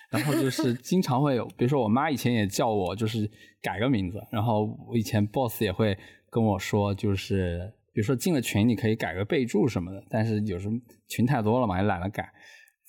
[0.10, 3.30] 然后就是经常会有，比如说我妈以前也叫我，就是
[3.62, 5.96] 改个名字，然后我以前 boss 也会
[6.32, 10.74] 跟我说，就是比如说进了群你可以改个备注什么的，但是有时候
[11.08, 12.28] 群太多了嘛，也懒得改，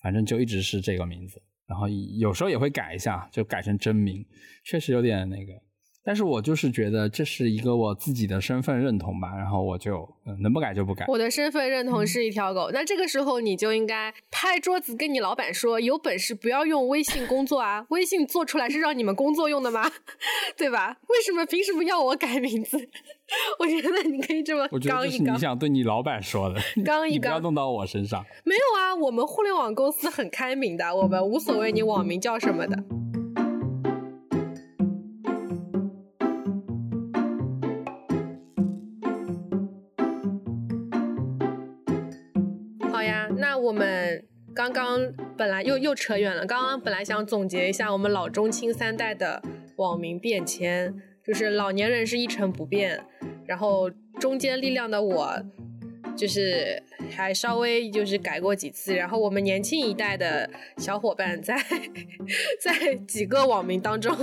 [0.03, 1.43] 反正就一直是这个名字。
[1.71, 4.27] 然后有时候也会改一下，就改成真名，
[4.65, 5.53] 确实有点那个。
[6.03, 11.05] 但是我就是觉得这是一个我自己的身份认同吧，然后我就、嗯、能不改就不改。
[11.09, 17.85] 我的身份认同是一条狗，那这个时候你就应该拍桌子跟你老板说，有本事不要用微信工作啊！
[17.91, 19.91] 微信做出来是让你们工作用的吗？
[20.57, 20.97] 对吧？
[21.09, 22.79] 为什么凭什么要我改名字？
[23.61, 25.39] 我觉得你可以这么我觉得刚一刚你。
[25.39, 28.25] 想对你老板说的，刚一刚不要弄到我身上。
[28.45, 32.83] 没有啊，我们互联网公司很开明的，我们无所谓你网名叫什么的。
[43.61, 49.43] 我们刚刚本来又又扯远了，刚刚本来想总结一下我们老中青三代的
[49.77, 50.95] 网民变迁，
[51.25, 53.05] 就是老年人是一成不变，
[53.47, 55.43] 然后中间力量的我
[56.21, 61.57] 就是还稍微就是改过几次，然后我们年轻一代的小伙伴在
[62.61, 64.15] 在几个网名当中，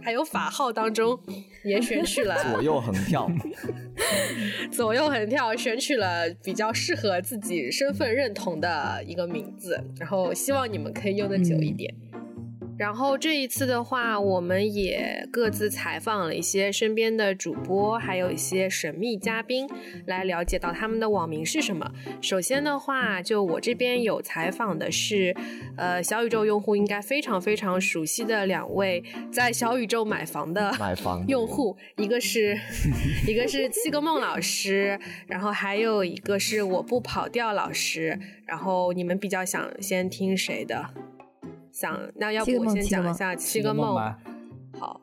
[0.00, 1.18] 还有法号当中，
[1.64, 3.28] 也选取了左右横跳，
[4.70, 11.92] 左右横跳，选取了比较适合自己身份认同的一个名字，然后希望你们可以用的久一点。
[12.80, 19.68] 然后这一次的话，我们也各自采访了一些身边的主播，还有一些神秘嘉宾，
[20.06, 21.92] 来了解到他们的网名是什么。
[22.22, 25.36] 首先的话，就我这边有采访的是，
[25.76, 32.58] 呃，小宇宙用户应该非常非常熟悉的两位在小宇宙买房的买房 用户，一个是
[33.28, 38.18] 一个是七个梦老师，然后还有一个是我不跑调老师。
[38.46, 40.82] 然后你们比较想先听谁的？
[41.72, 44.18] 想那要不我先讲一下七个梦吧。
[44.78, 45.00] 好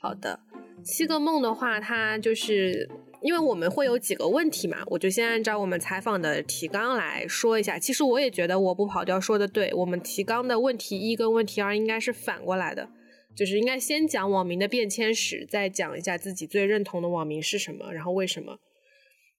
[0.00, 0.40] 好的，
[0.84, 2.88] 七个梦的话，它就是
[3.20, 7.78] 因为我们会有几个问题嘛，我就先按照我们采访的提纲来说一下。
[7.78, 12.88] 其实我也觉得我不跑调说的对，我们提纲的问题一跟问题二应该是反过来的，
[13.34, 18.58] 就是应该先讲网民的变迁史，再讲一下自己最认同的网民是什么，然后为什么。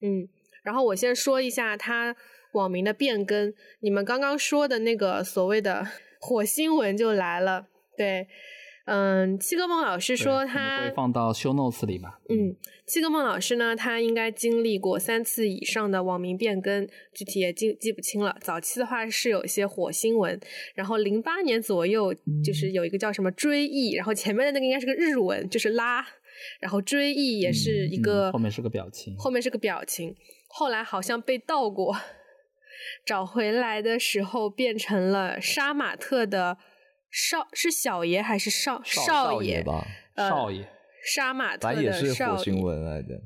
[0.01, 0.27] 嗯，
[0.63, 2.15] 然后我先说一下他
[2.53, 5.88] 网民的变更，你们刚刚说的那个所谓的。
[6.19, 8.27] 火星文就来了，对，
[8.86, 12.19] 嗯，七个梦老师说他会放到 show notes 里吧。
[12.27, 12.55] 嗯，
[12.86, 18.36] 七个梦老师呢，他应该经历过三次以上的网名变更，具体也记记不清了。
[18.41, 20.39] 早期的话是有一些火星文，
[20.75, 26.05] 然后零八年左右就是有一个叫什么追忆，然后前面的那个应该是个日文，就是拉，
[26.60, 30.15] 然后追忆也是一个，后面是个表情，后面是个表情，
[30.47, 31.95] 后来好像被盗过。
[33.05, 36.57] 找回来的时候变成了杀马特的
[37.11, 39.85] 少是小爷还是少少爷吧？
[40.15, 40.67] 少爷
[41.03, 42.43] 杀马特的少爷。
[42.43, 43.21] 新闻来的。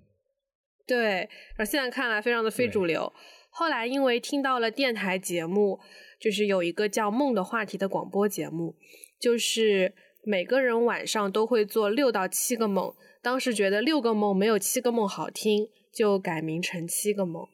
[0.85, 3.11] 对，然后现在看来非常的非主流。
[3.49, 5.79] 后来因为听到了电台节目，
[6.19, 8.75] 就是有一个叫《梦》的话题的广播节目，
[9.19, 12.93] 就是每个人晚上都会做六到七个梦。
[13.21, 17.47] 当时觉得六个梦没有七个梦好听，就改名成七个梦。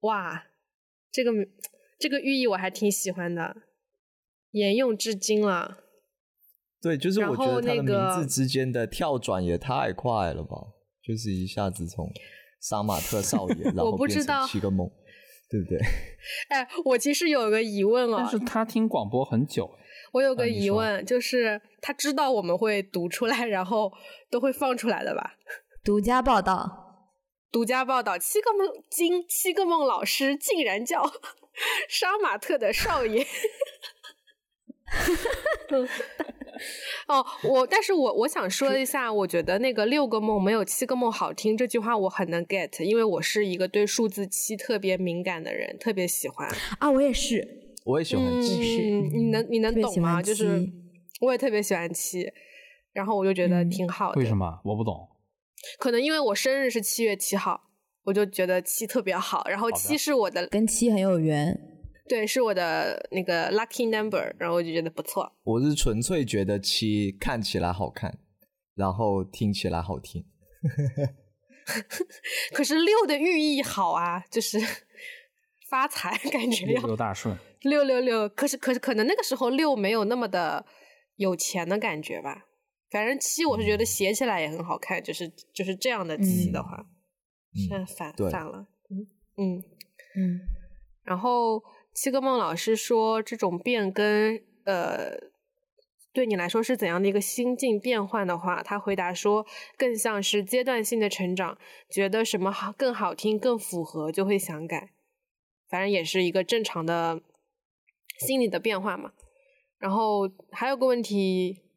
[0.00, 0.47] 哇！
[1.10, 1.32] 这个
[1.98, 3.56] 这个寓意我还挺喜欢的，
[4.52, 5.78] 沿用至今了。
[6.80, 10.56] 对，就是我觉得他的名字之间的跳转也太快了吧！
[11.02, 12.08] 就是一下子从
[12.60, 14.88] 杀马特少爷， 然后变成七个梦，
[15.50, 15.78] 对不对？
[16.50, 19.68] 哎，我其实有个疑问哦，但是他听广播很久。
[20.12, 23.92] 我有个疑问，就是他知道我们会读出来，然后
[24.30, 25.34] 都会放出来的吧？
[25.82, 26.87] 独家报道。
[27.50, 31.02] 独家报道：七个梦金七个梦老师竟然叫
[31.88, 33.26] 杀马特的少爷。
[37.06, 48.58] 哦，我但是我我想说一下，我觉得那个六个梦没有七个梦好听这句话我很能 get，因为我是一个对数字七特别敏感的人，特别喜欢啊，我也是，我也喜欢七，
[49.14, 50.20] 你能你能懂吗？
[50.22, 50.68] 就是
[51.20, 52.30] 我也特别喜欢七，
[52.92, 54.18] 然后我就觉得挺好的。
[54.20, 54.60] 为什么？
[54.64, 55.08] 我不懂。
[55.78, 57.60] 可能因为我生日是七月七号，
[58.04, 59.46] 我就觉得七特别好。
[59.48, 61.58] 然后七是我的，跟七很有缘。
[62.08, 65.30] 对，是我的那个 lucky number，然后我就觉得不错。
[65.44, 68.18] 我是纯粹觉得七看起来好看，
[68.74, 70.24] 然后听起来好听。
[72.54, 74.58] 可是六的寓意好啊，就是
[75.68, 77.36] 发财，感觉六六大顺。
[77.60, 80.64] 六六六，可是可是可能那个时候六没有那么的
[81.16, 82.46] 有钱的感觉吧。
[82.90, 86.86] 反正七，我是觉得写起来也很好看，就是就是这样的七的话，
[87.54, 89.62] 现在反反了，嗯嗯
[90.16, 90.40] 嗯。
[91.04, 95.18] 然后七个梦老师说，这种变更，呃，
[96.14, 99.44] 对你来说是怎样的一个心境变换的话，他回答说，
[99.76, 101.58] 更像是阶段性的成长，
[101.90, 104.90] 觉得什么好更好听、更符合，就会想改。
[105.68, 107.20] 反正也是一个正常的
[108.20, 109.12] 心理的变化嘛。
[109.78, 111.67] 然后还有个问题。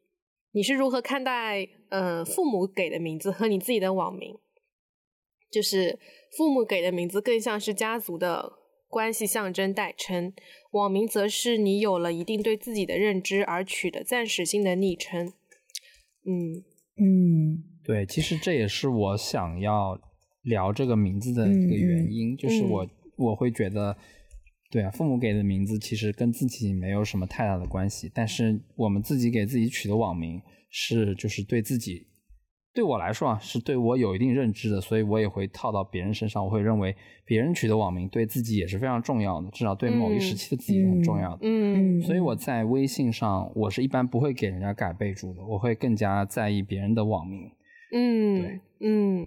[0.54, 4.36] 你是如何看待，呃，父母给的名字和你自己的网名？
[5.50, 5.98] 就是
[6.36, 8.52] 父母给的名字更像是家族的
[8.88, 10.32] 关系象征代称，
[10.72, 15.32] 网名则是你有了一定对自己的认知而取的暂时性的昵称。
[16.24, 16.62] 嗯
[16.96, 19.98] 嗯，对，其实这也是我想要
[20.42, 22.86] 聊这个名字的一个原因，就是我
[23.16, 23.96] 我会觉得。
[24.72, 32.06] 对啊，父母给的名字其实跟自己没有什么太大的关系，但是我们自己给自己取的网名是，就是对自己，
[32.72, 36.42] 对我来说啊，是对我有一定认知的，所以我也会套到别人身上。
[36.42, 41.40] 我会认为别人取的网名对自己也是非常重要的，至少对某一时期的自己很重要的。
[41.42, 47.42] 嗯，所以我在微信上，我是一般不会给人家改备注的，我会更加在意别人的网名。
[47.92, 49.26] 嗯，对，嗯，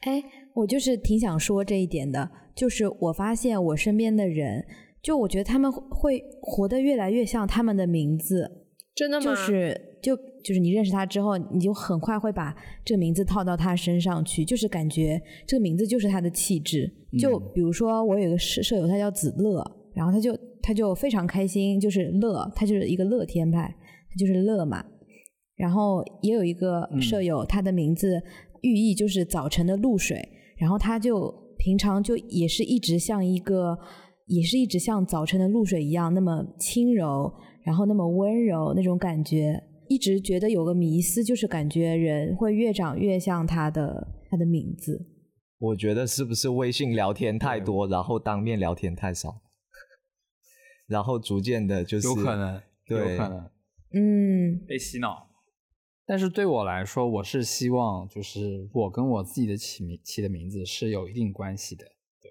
[0.00, 0.24] 哎，
[0.54, 2.30] 我就是挺想说这一点的。
[2.58, 4.66] 就是我发现我身边的人，
[5.00, 8.50] 就我觉得他们会活得越来越像他们的名字，
[8.96, 9.24] 真的吗？
[9.24, 12.52] 就是就就是你认识他之后，你就很快会把
[12.84, 16.92] 这个名字套到他身上去，就是感觉这个名字就是他的气质。
[17.16, 23.72] 就比如说我有一个舍舍友，他叫子乐，然后他就他就非常开心，就是乐，他就是一个乐天派，
[24.10, 24.84] 他就是乐嘛。
[25.54, 28.20] 然后也有一个舍友，他的名字
[28.62, 33.78] 寓意就是早晨的露水，然后他就平常就也是一直像一个，
[34.26, 37.32] 也是一直像早晨的露水一样那么轻柔，
[37.64, 45.06] 然后那么温柔那种感觉，一直觉得有个迷思，就是感觉人会越长越像他的他的名字。
[45.58, 49.42] 我觉得是不是微信聊天太多，然后当面聊天太少，
[50.86, 53.50] 然后逐渐的就是有可能，对有可能。
[53.94, 54.64] 嗯。
[54.66, 55.27] 被洗脑。
[56.08, 61.84] 但是对我来说，我是希望就是我跟我自己的起名起的名字是有一定关系的。
[61.84, 62.30] 对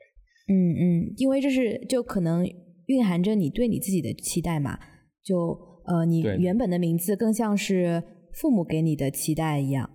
[0.49, 2.43] 嗯嗯，因为这是就可能
[2.88, 4.80] 蕴含着你对你自己的期待嘛，
[5.23, 5.55] 就
[5.86, 8.03] 呃你原本的名字更像是
[8.34, 9.88] 父母给你的期待一样。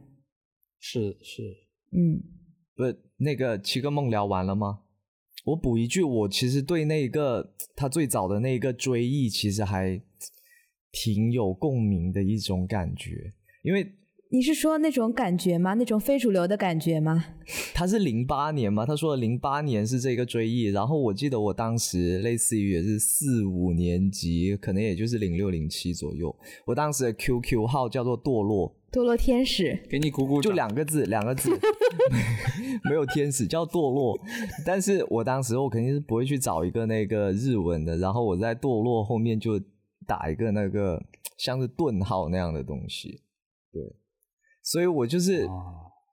[0.79, 1.43] 是是，
[1.91, 2.23] 嗯
[2.77, 2.85] 不
[3.17, 4.83] 那个七个梦聊完了吗？
[5.45, 10.01] 我补一句，我其实对那个他最早的那个追忆，其实还
[10.93, 13.93] 挺有共鸣的一种感觉，因为
[14.31, 15.75] 你是说那种感觉吗？
[15.75, 17.25] 那种非主流的感觉吗？
[17.75, 26.35] 他是零八年嘛，他说零八年是这个追忆，然后我记得我当时类似于也是四五年级，可能也就是零六零七左右，
[26.65, 30.53] 我当时的 QQ 号叫做堕落，堕落天使，给你鼓鼓就。
[30.53, 31.51] 两个字，两个字
[32.89, 34.19] 没有天使叫堕落。
[34.65, 39.61] 但是我当时我肯定是不会去找一个那个日文的，然后我在堕落后面就
[40.07, 40.99] 打一个那个
[41.37, 43.21] 像是顿号那样的东西，
[43.73, 43.83] 对，
[44.63, 45.51] 所以我就是啊，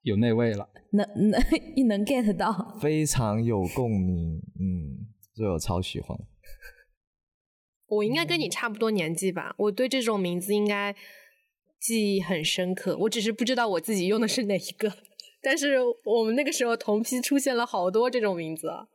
[0.04, 0.70] 有那味了。
[0.92, 1.40] 能能
[1.76, 2.78] 你能 get 到？
[2.82, 5.06] 非常有共鸣，嗯，
[5.36, 6.18] 所以我超喜欢。
[7.88, 10.96] 我应该跟你差不多年纪吧，我对这种名字应该
[11.80, 14.92] 记忆很深刻，我只是不知道我自己用的是哪一个。
[15.42, 18.88] 但是我们那个时候同批出现了好多这种名字啊，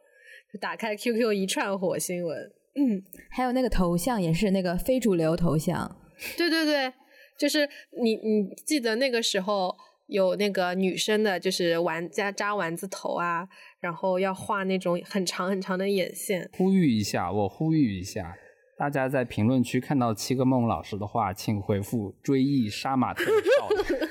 [0.52, 2.52] 就打开 QQ 一串火星文。
[2.76, 5.96] 嗯，还有那个头像也是那个非主流头像，
[6.36, 6.92] 对对对，
[7.38, 7.68] 就是
[8.02, 9.74] 你你记得那个时候
[10.06, 13.48] 有那个女生的，就是丸加扎丸子头啊，
[13.80, 16.48] 然后要画那种很长很长的眼线。
[16.56, 18.36] 呼吁一下，我呼吁一下，
[18.78, 24.10] 大家在评论区看到七个梦老师的话，请回复“追忆杀马特的少爷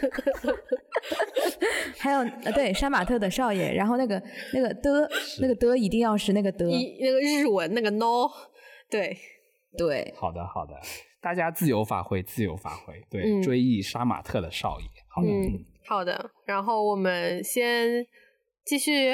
[1.97, 4.21] 还有呃对杀马特的少爷，然后那个
[4.53, 5.09] 那个的
[5.39, 8.28] 那个的一定要是那个的，一那个日文那个 no，
[8.89, 9.17] 对，
[9.78, 10.13] 对”。
[10.17, 10.74] 好的，好的，
[11.24, 13.01] 大家自由发挥，自由发挥。
[13.09, 14.86] 对，嗯追忆杀马特的少爷。
[15.07, 15.30] 好的，
[15.88, 18.05] 好的，然后我们先
[18.65, 19.13] 继续，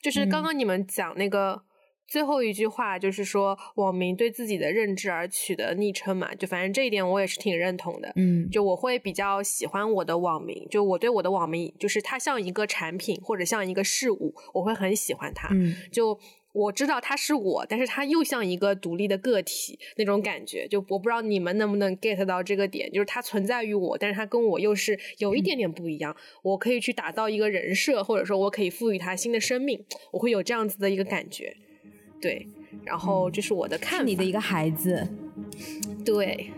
[0.00, 1.62] 就是刚刚你们讲那个
[2.06, 8.12] 最后一句话，就是说网民对自己的认知而取的昵称嘛，就反正这一点我也是挺认同的。
[8.16, 15.48] 嗯就我会比较喜欢我的网名，就我对我的网名，就是它像一个产品或者像一个事物，我会很喜欢它。
[15.52, 16.18] 嗯就
[16.52, 20.66] 我知道他是我，但是他又像一个独立的个体那种感觉。
[20.68, 26.16] 就我不知道你们能不能 get 到这个点，就是他存在于我，但是他跟我又是有一点点不一样。
[26.42, 31.56] 我可以去打造一个人设，或者说我可以赋予他新的生命，我会有这样子的一个感觉。
[32.20, 32.46] 对，
[32.84, 33.98] 然后这是我的看法。
[33.98, 35.08] 是你的一个孩子，
[36.04, 36.50] 对。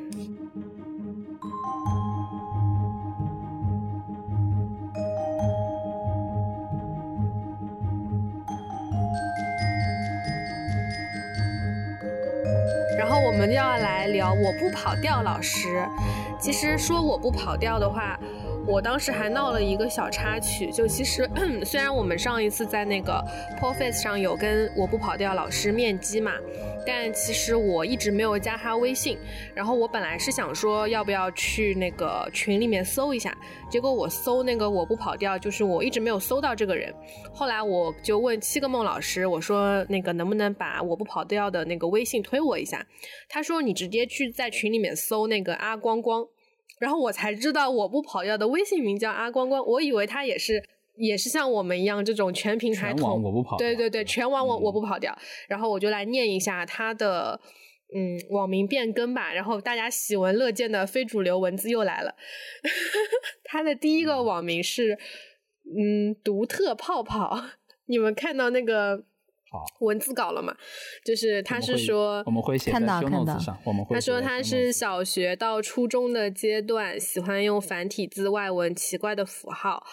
[13.13, 15.87] 然后我们就要来聊我不跑调老师。
[16.41, 18.19] 其实说我不跑调的话，
[18.67, 20.71] 我当时还闹了一个小插曲。
[20.71, 21.29] 就其实
[21.65, 23.23] 虽然我们上一次在那个
[23.59, 26.33] p o Face 上有跟我不跑调老师面基嘛，
[26.87, 29.19] 但其实我一直没有加他微信。
[29.55, 33.37] 然后我本来是想说要不要去那个群里面搜一下，
[33.69, 36.95] 结果我搜那个我不跑调，就是我一直没有搜到这个人。
[37.33, 42.87] 后来我就问七个梦老师，我说那个能不能把我不跑调的那个微信推我一下？
[43.29, 46.25] 他说你直接去在群里面搜那个阿光光。
[46.79, 50.63] 然后我才知道我不跑调的微信名叫阿光光，我以为他也是
[50.97, 55.17] 也是像我们一样这种全平台全统我不跑对对对，全网我嗯我不跑调。
[55.49, 57.41] 然后我就来念一下他的
[57.95, 62.15] 嗯网名变更吧，然后大家喜闻乐见的非主流文字又来了。
[63.45, 64.99] 他的第一个网名是
[65.65, 67.41] 嗯独特泡泡，
[67.87, 69.05] 你们看到那个
[69.53, 70.57] 好文字稿了嘛？
[71.05, 79.85] 就是他是说我们会写在看到 show 看到 notes 上，我们会他说他是小学到初中的阶段喜欢用繁体字外文奇怪的符号，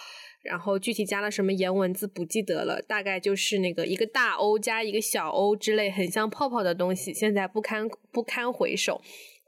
[0.42, 9.02] 然后具体加了什么颜文字不记得了，大概就是那个一个大 O 加一个小 O 之类很像泡泡的东西，现在不堪不堪回首。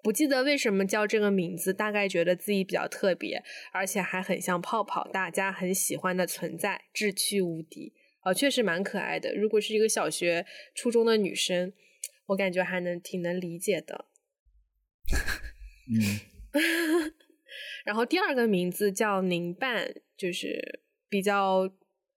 [0.04, 7.94] 不记得为什么叫这个名字，大概觉得自己比较特别，而且还很像泡泡，大家很喜欢的存在，志趣无敌。
[8.24, 9.34] 哦，确实蛮可爱的。
[9.36, 10.46] 如果是一个小学、
[10.76, 11.74] 初中的女生，
[12.28, 14.06] 我感觉还能挺能理解的。
[15.90, 16.20] 嗯，
[17.84, 21.72] 然后第二个名字叫宁伴，就是比较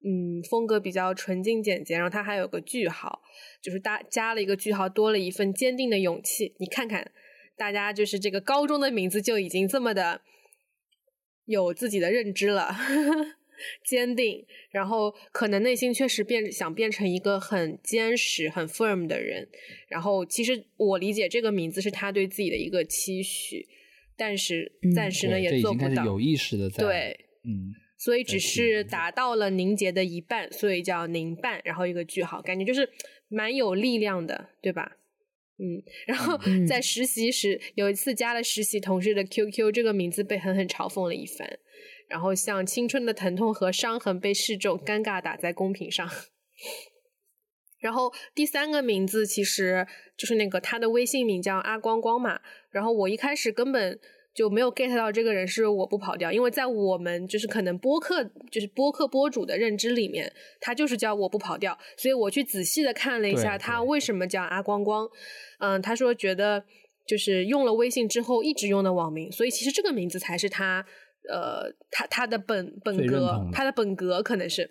[0.05, 3.23] 嗯风格比较纯净简洁，然后它还有个句号，
[3.63, 6.55] 就是大加了一个句号，多了一份坚定的勇气。
[6.59, 7.13] 你看看，
[7.57, 10.21] 大家就是这个高中的名字就已经这么的
[11.47, 12.77] 有自己的认知了。
[13.85, 19.49] 坚定，然后可能内心确实变想变成一个很坚实、很 firm 的人。
[19.89, 23.67] 然后其实我理解这个名字是他对自己的一个期许，
[24.17, 26.05] 但是暂时呢也做不到。
[26.05, 32.89] 有意识的在对，嗯，所以只是达到了凝结的一半，所以叫凝半，然后一个句号，感觉就是
[33.29, 34.97] 蛮有力量的，对吧？
[35.57, 36.37] 嗯，然后
[36.67, 41.59] 在实习时有一次加了实习同事的 QQ，这个名字被狠狠嘲讽了一番。
[42.09, 46.09] 然后像青春的疼痛和伤痕被示众，尴尬打在公屏上。
[47.81, 49.87] 然后第三个名字其实
[50.17, 52.41] 就是那个他的微信名叫阿光光嘛。
[52.71, 53.99] 然后我一开始根本
[54.35, 61.79] 就没有 get 到这个人是我不跑调，因为在我们就是可能播客就是播客播主的认知里面，他就是叫我不跑调。
[61.97, 65.09] 所以我去仔细的看了一下他为什么叫阿光光。
[65.59, 66.65] 嗯，他说觉得
[67.07, 70.87] 就是用了微信之后一直用的网名，所以其实这个名字才是他。
[71.31, 74.71] 呃，他他的本本格，他的本格可能是，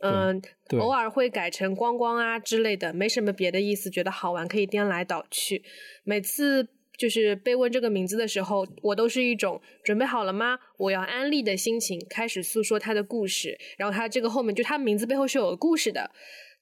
[0.00, 0.40] 嗯，
[0.78, 5.64] 偶尔会改成光光啊之类的，没什么别的意思，觉得好玩可以颠来倒去。
[6.04, 10.58] 每次就是被问这个名字的时候，我都是一种准备好了吗？
[10.78, 13.58] 我要安利的心情，开始诉说他的故事。
[13.76, 16.10] 然后他这个后面就他名字背后是有故事的，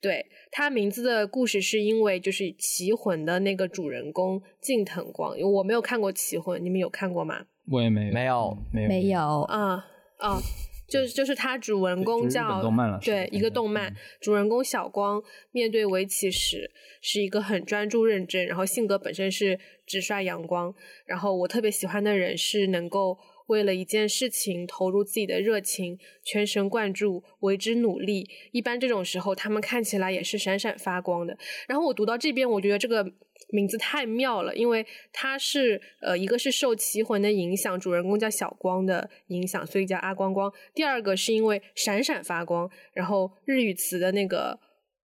[0.00, 7.46] 对他名字的故事是因为就是《棋魂》的那个主人公近藤光，因为我没有看过《棋魂》，你们有看过吗？
[7.70, 9.84] 我也没有，没有，没有，没有啊
[10.18, 10.38] 啊！
[10.88, 12.62] 就是就是他主人公叫
[13.02, 16.70] 对一个动漫，主人公小光面对围棋时
[17.02, 20.72] 是一个很专注认真，然后性格本身是直率阳光。
[21.04, 28.30] 然后我特别喜欢的人是能够为了一件事情投入自己的热情，全神贯注为之努力。
[28.52, 31.36] 一般这种时候，他们看起来也是闪闪发光的。
[31.66, 33.12] 然后我读到这边，我觉得这个。
[33.48, 40.52] 名字太妙了，因为它是呃，一个是受棋魂的影响，主人公叫小光的影响，所以叫阿光光。
[40.74, 44.58] 第二个是因为闪闪发光，然后日语词的那个，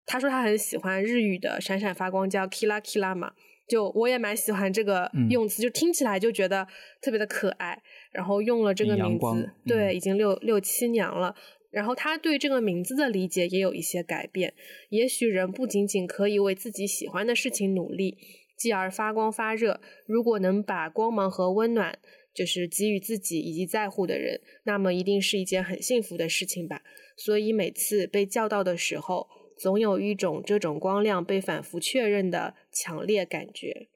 [0.05, 3.31] 他说他很喜欢日语的闪闪发光叫 kila kila 嘛，
[3.67, 6.67] 就我也蛮喜欢这个用词，就听起来就觉得
[7.01, 7.81] 特别的可爱，
[8.11, 11.35] 然后用了这个名字，对，已经六六七年了。
[11.71, 14.53] 然后他对这个名字的理解也有一些改变。
[14.89, 18.17] 也许人不仅仅可以为自己喜欢的事情努力，
[18.57, 19.79] 继而发光发热。
[20.05, 21.97] 如果能把光芒和温暖，
[22.33, 26.81] 就是给予自己以及在乎的人，那么一定是一件很幸福的事情吧。
[27.15, 33.87] 所以每次被叫到的时候，总有一种这种光亮被反复确认的强烈感觉。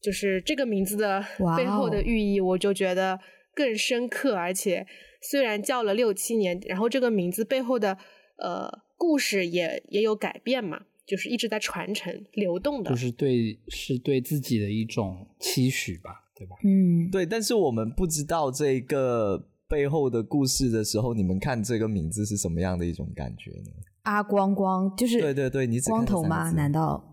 [0.00, 1.22] 就是这个名字的
[1.58, 3.20] 背后的寓意，我就觉得
[3.54, 4.86] 更深刻，而且。
[5.20, 7.96] 虽然叫了六七年，然后这个名字背后的
[8.38, 16.56] 呃故事也也有改变嘛，就是一直在传承流动的，就是对是对自己的一种期许吧，对吧？
[16.64, 17.26] 嗯，对。
[17.26, 23.70] 但是我们不知道这个背后的故事的时候，你们看这个名字是什么样的一种感觉呢？
[24.04, 26.50] 阿光光就是对对对，你光头吗？
[26.52, 27.09] 难道？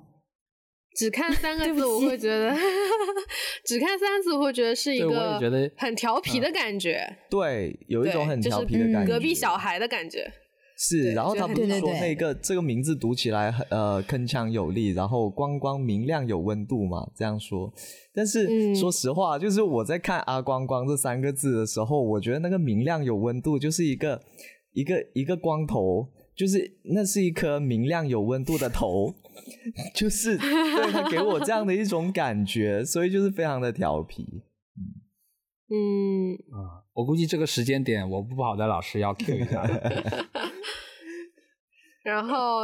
[0.97, 2.51] 只看三个 字，我会觉得，
[3.63, 5.39] 只看三字，我会觉得是一个
[5.75, 7.07] 很调皮的感觉。
[7.29, 10.27] 对，有一种很调皮的感觉，隔壁小孩的感觉。
[10.75, 17.07] 是，然后他不是说那个这个名字读起来很呃铿锵有力，然后光光明亮有温度嘛？
[17.15, 17.71] 这样说。
[18.13, 24.21] 但是说实话，就是我在看阿光光这三个字的时候，我觉得那个明亮有温度就是一个
[24.73, 26.07] 一个一个光头。
[26.37, 29.15] 就是那是一颗明亮有温度的头，
[29.95, 34.43] 就是对他给我这样的一种感觉，所以就是非常的调皮。
[35.69, 39.65] 嗯啊，我估计这个时间点我不跑的老师要 Q 一下。
[42.03, 42.61] 然后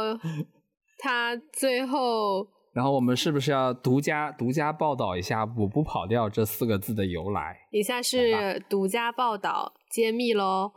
[0.98, 7.58] 他最后，然后我们是不是要独家独家报道一下“我不跑调”这四个字的由来？
[7.72, 10.72] 以下是独家报道揭秘喽。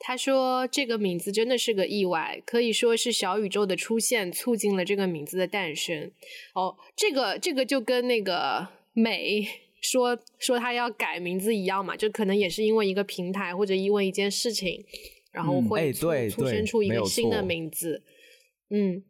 [0.00, 6.12] 他说：“这个名字真的是个意外，可以说是小宇宙的出现促进了这个名字的诞生。
[6.54, 9.44] 哦，这个这个就跟那个美
[9.80, 14.84] 说说他要改名字一样嘛，就可能也是因为一个平台或者因为一件事情，
[15.32, 18.04] 然后会促生出一个新的名字。
[18.70, 19.02] 嗯，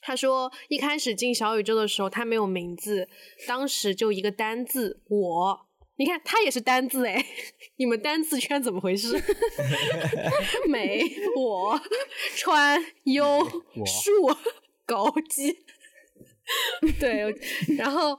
[0.00, 3.08] 他说一开始进小宇宙的时候，他没有名字，
[3.46, 5.66] 当时就一个单字“我”。
[5.96, 7.24] 你看他也是单字哎，
[7.76, 9.20] 你们单字圈怎么回事？
[10.68, 11.02] 美、
[11.36, 11.80] 我、
[12.36, 13.44] 川、优、
[13.84, 14.30] 树、
[14.86, 15.56] 枸杞，
[16.98, 17.34] 对，
[17.76, 18.18] 然后。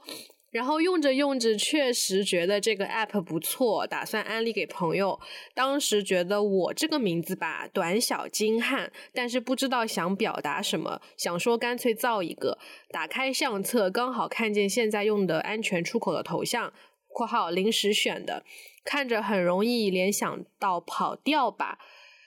[0.54, 5.18] 然后用着用着，确实觉得这个 app 不错，打算安利给朋友。
[5.52, 12.56] 当时觉得我这个名字吧，短小精悍，但是不知道想表达什么，想说干脆造一个。
[12.90, 16.72] 打开相册，刚好看见现在用的安全出口的头像
[17.14, 18.44] （括号临时选的），
[18.84, 21.78] 看着很容易联想到跑调吧，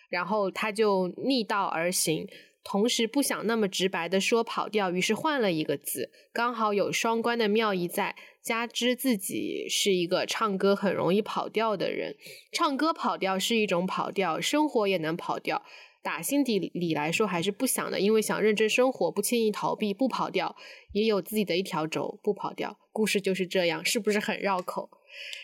[0.09, 2.27] 然后他就逆道而行。
[2.63, 8.15] 同时不想那么直白的说跑调，于是换了一个字，刚好有双关的妙意在。
[8.41, 12.15] 加之自己是一个唱歌很容易跑调的人，
[12.51, 15.63] 唱歌跑调是一种跑调，生活也能跑调。
[16.01, 20.55] 打心底里来说还是不想的，因为想认真生活，不轻易逃避，不跑掉，
[20.93, 22.77] 也有自己的一条轴，不跑掉。
[22.91, 24.89] 故事就是这样，是不是很绕口？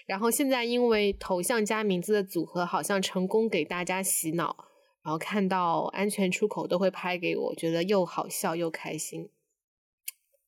[0.06, 4.68] 然后现在因为头像加名字的组合好像成功给大家洗脑。
[5.04, 9.28] 然后看到安全出口都会拍给我，觉得又好笑又开心。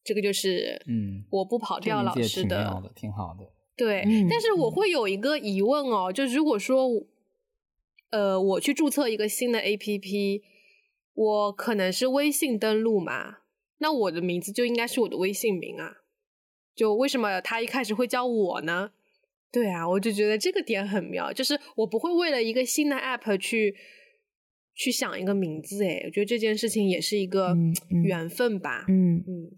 [0.01, 3.51] 这个就是嗯，我不跑调老师的，挺好的。
[3.75, 6.87] 对，但是我会有一个疑问哦，就如果说
[8.11, 10.41] 呃我去注册一个新的 APP，
[11.13, 13.37] 我可能是微信登录嘛，
[13.79, 15.97] 那我的名字就应该是我的微信名啊。
[16.75, 18.91] 就为什么他一开始会叫我呢？
[19.51, 23.75] 对啊，我就觉得这个点很妙，就是我不会为了一个新的 App 去。
[24.77, 27.55] 去想一个名字，哎，我觉得这件事情也是一个
[28.03, 28.83] 缘分吧。
[28.89, 29.57] 嗯嗯，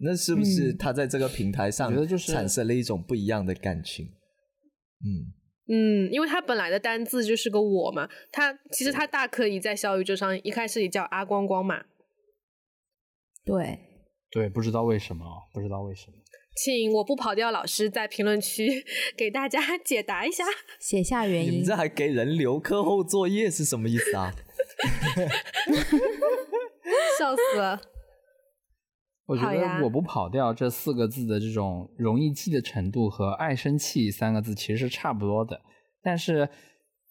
[0.00, 4.04] 那是不是他在这个平台上，觉得就是产生了一种不一样的感情？
[4.04, 5.32] 嗯
[5.72, 11.84] 嗯，因为他本来的单字就是个我嘛，他其实他大可以在小宇宙上一开始也叫阿光光嘛。
[13.44, 13.78] 对
[14.32, 16.14] 对，不知道为什么，不知道为什么。
[16.56, 18.84] 请我不跑调老师在评论区
[19.16, 20.44] 给大家解答一下，
[20.80, 21.60] 写下原因。
[21.60, 24.34] 你这还给人留课后作业是什么意思啊？
[27.18, 27.80] 笑死了！
[29.30, 35.60] 我觉得“我不跑调”这四个字的这种容易记的程度和“爱生气”三个字其实是差不多的，
[36.02, 36.48] 但是。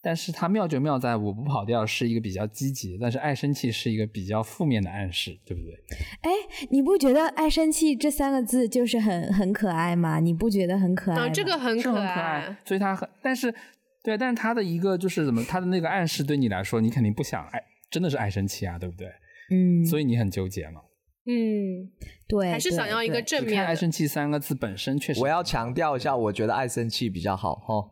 [0.02, 5.74] 但是它妙就妙在我不跑调是一个比较积极，但是爱生气是一个比较负面的暗示，对不对？
[6.22, 6.30] 哎，
[6.70, 10.18] 你不觉得“爱生气”这三个字就是很很可爱吗？
[10.18, 11.28] 你不觉得很可爱？
[11.28, 13.54] 这个很可爱，所以它很，但是
[14.02, 19.06] 对，但是它的一个就是怎么，它的那个暗示对你来说，你肯定不想爱，真的是爱生气啊，对不对？
[19.50, 20.80] 嗯，所以你很纠结嘛。
[21.26, 21.90] 嗯，
[22.26, 23.64] 对，还是想要一个正面。
[23.64, 27.90] 爱生气三个字本身确实，我要强调一下，我觉得爱生气比较好，哈，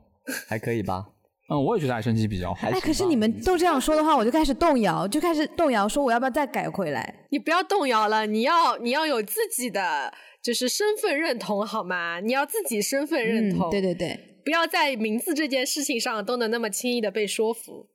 [0.48, 1.10] 还可以吧？
[1.50, 2.68] 嗯，我也觉得爱生气比较好。
[2.68, 7.26] 哎，可是你们都这样说的话，我就开始动摇，就开始动摇，说我要不要再改回来？
[7.30, 10.12] 你不要动摇了，你要你要有自己的
[10.42, 12.20] 就是身份认同好吗？
[12.20, 17.88] 你要自己身份认同，对对对，不要在名字这件事情上都能那么轻易的被说服。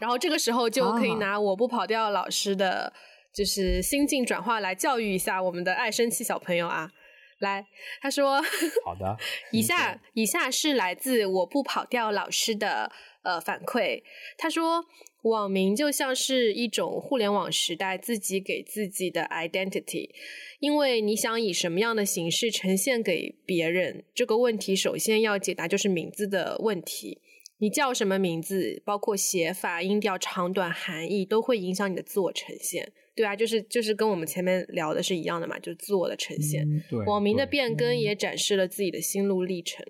[0.00, 2.92] 然后这个时候就可以拿我不跑调老师的
[3.32, 6.90] 就是心境转化来教育一下我们的爱生气小朋友啊。
[7.38, 7.64] 来，
[8.02, 8.42] 他说
[8.84, 9.16] ：“好的，
[9.50, 14.02] 以下以下是来自我不跑调老师的呃反馈。
[14.36, 14.84] 他说，
[15.22, 20.10] 网名就像是一种互联网时代自己给自己的 identity，
[20.58, 27.22] 因为你想以什么样的形式呈现给别人，这个问题首先要解答就是名字的问题。
[27.56, 36.66] 你叫什么名字，包括写法、音调、长短、含义，都会影响你的自我呈现。”对啊，就是就是跟我们前面聊的是一样的嘛，就是自我的呈现。
[36.88, 39.84] 对网民的变更也展示了自己的心路历程。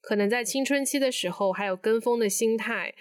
[0.00, 2.94] 可能在青春期的时候，还有跟风的心态，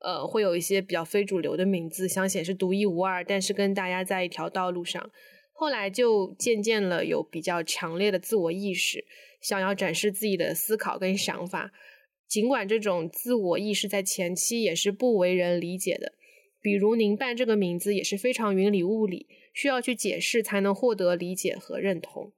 [0.00, 5.10] 呃，会有一些比较非主流的名字，想显示独一无二，但是跟大家在一条道路上。
[5.52, 9.04] 后来就渐渐了有比较强烈的自我意识，
[9.40, 11.70] 想要展示自己的思考跟想法。
[12.26, 16.14] 尽管这种自我意识在前期也是不为人理解的。
[16.60, 22.32] 比如“您办”这个名字也是非常云里雾里，需要去解释才能获得理解和认同。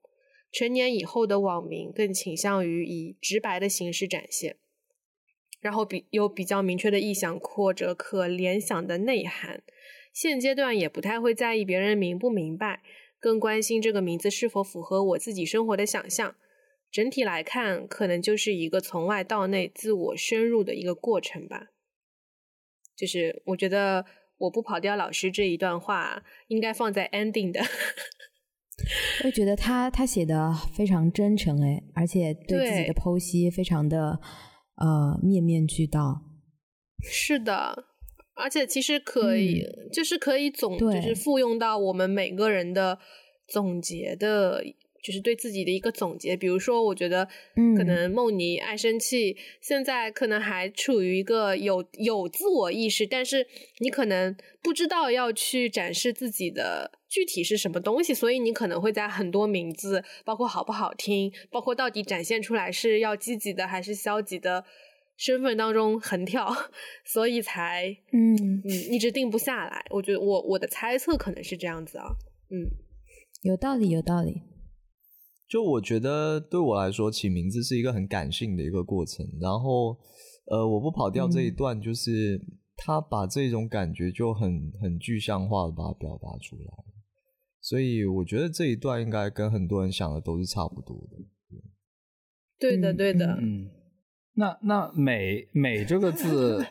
[0.52, 4.56] 成年以后的网民更倾向于以直白的形式展现，
[5.60, 9.62] 然后比有比较明确的意向或者可联想的内涵。
[10.12, 12.82] 现阶段也不太会在意别人明不明白，
[13.18, 16.36] 更关心这个名字是否符合我自己生活的想象。
[16.90, 21.71] 整体来看，可能就是一个从外到内自我深入的一个过程吧。
[22.96, 24.04] 就是我觉得
[24.38, 27.60] 我不跑调老师这一段话应该放在 ending 的，
[29.24, 34.20] 我觉得他他写的非常真诚哎，而且对自己的剖析非常的
[34.76, 36.22] 呃面面俱到。
[37.04, 37.84] 是的，
[38.34, 42.98] 而且其实可以，就是可以总就是复用到我们每个人的
[43.48, 44.62] 总结的，
[45.02, 46.36] 就是对自己的一个总结。
[46.36, 53.46] 比如说，我觉得嗯可能梦妮爱生气，现在可能还处于一个有有自我意识，但是
[53.80, 64.64] 你可能不知道要去展示自己的具体是什么东西，所以你可能会在很多名字，包括好不好听，包括到底展现出来是要积极的还是消极的。
[65.14, 66.52] 身份当中横跳，
[67.04, 69.84] 所以才嗯嗯一直定不下来。
[69.90, 72.06] 我觉得我我的猜测可能是这样子啊，
[72.50, 72.66] 嗯
[73.42, 74.40] 有道理，有道理。
[75.52, 79.28] 就我觉得对我来说，起名字是一个很感性的一个过程。
[79.38, 79.98] 然后，
[80.46, 82.40] 呃，我不跑调这一嗯段，就是
[82.74, 86.72] 他把这种感觉就很很具象化的把它表达出来。
[87.60, 91.18] 所以我觉得这一段应该跟很多人想的都是差不多的。
[92.58, 93.70] 对的嗯对的，嗯，
[94.32, 96.64] 那那美美这个字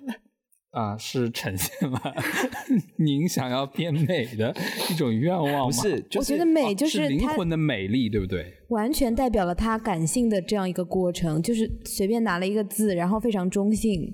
[0.71, 1.99] 啊，是呈现了
[2.97, 4.55] 您想要变美的
[4.89, 5.65] 一种愿望吗？
[5.65, 8.45] 不是，就是我觉得美哦就是它灵魂的美丽，对不对？
[8.69, 14.13] 完全代表了他感性的这样一个过程，就是随便拿了一个字，然后非常中性，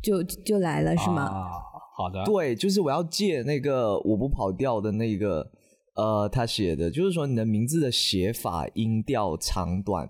[0.00, 1.24] 就就来了，是吗？
[1.24, 1.50] 啊，
[1.96, 5.50] 好的，对，就是我要借那个我不跑调的那个，
[5.96, 10.08] 呃，他写的，就是说你的名字的写法、音调、长短、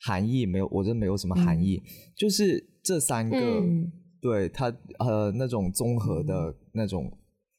[0.00, 1.82] 含义没有，我这没有什么含义，
[2.16, 3.92] 就是这三个，嗯
[4.22, 7.12] 对他呃那种综合的那种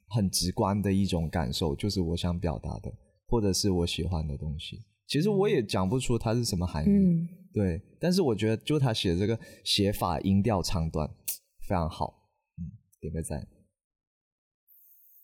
[0.07, 2.91] 很直观的一种感受，就是我想表达的，
[3.27, 4.81] 或者是我喜欢的东西。
[5.05, 11.07] 其实我也讲不出它是什么含义，嗯对，但是我觉得就他写的这个写法、音调、长短
[11.67, 12.63] 非常好，嗯，
[13.01, 13.45] 点个赞。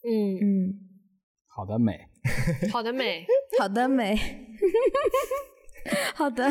[0.03, 0.79] 嗯，嗯，
[1.47, 2.07] 好的美。
[2.71, 3.25] 好的美，
[3.57, 4.15] 好的，美，
[6.13, 6.45] 好的，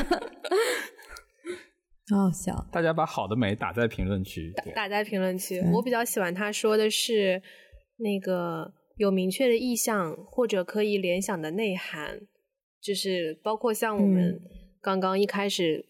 [2.10, 2.66] 好好笑。
[2.72, 4.52] 大家把好的美打在评论区。
[4.64, 5.60] 对，打在评论区。
[5.60, 7.42] 嗯我比较喜欢他说的是
[7.96, 12.20] 那个有明确的意向或者可以联想的内涵，
[12.80, 14.40] 就是包括像我们嗯
[14.80, 15.86] 刚刚一开始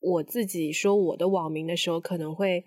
[0.00, 2.64] 我自己说我的网名的时候，可能会。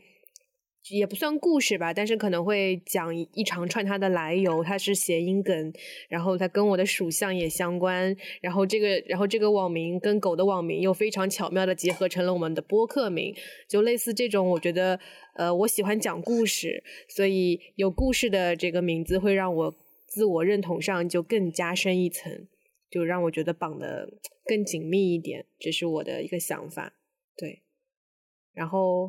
[0.90, 5.74] 也不算故事吧，但是可能会讲一长串它的来由，它是谐音梗，
[6.10, 13.34] 然后它跟我的属相也相关，然后这个，然后这个网名跟狗的网名又非常巧妙的结合成了我们的播客名，
[13.68, 15.00] 就类似这种，我觉得，
[15.36, 19.76] 呃，我喜欢讲故事，所以有故事的这个名字会让我
[20.06, 22.48] 自我认同上就更加深一层，
[22.92, 24.14] 就让我觉得绑得
[24.46, 26.94] 更紧密一点，这是我的一个想法。
[27.36, 27.64] 对，
[28.54, 29.08] 然后，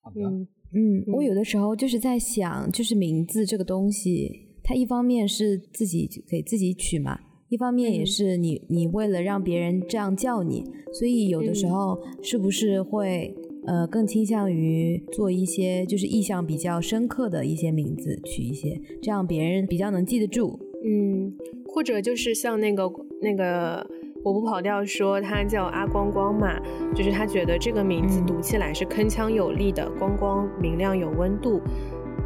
[0.00, 4.30] 好的，嗯嗯，我嗯有的时候就是在想，就是名字这个东西，
[4.62, 13.34] 它一方面是自己给自己取嘛，一方面也嗯是你你为了让别人这样叫你，所以有的时嗯候是不是会
[13.66, 20.58] 呃更倾向于做一些就是意象比较深刻的一些名字，取一些这样别人比较能记得住。
[20.84, 21.32] 嗯，
[21.66, 22.90] 或者就是像那个
[23.22, 23.88] 那个。
[24.26, 26.58] 我不跑调说他叫阿光光嘛，
[26.92, 31.62] 就是他觉得这个名字嗯读起来是铿锵有力的，光光明亮有温度。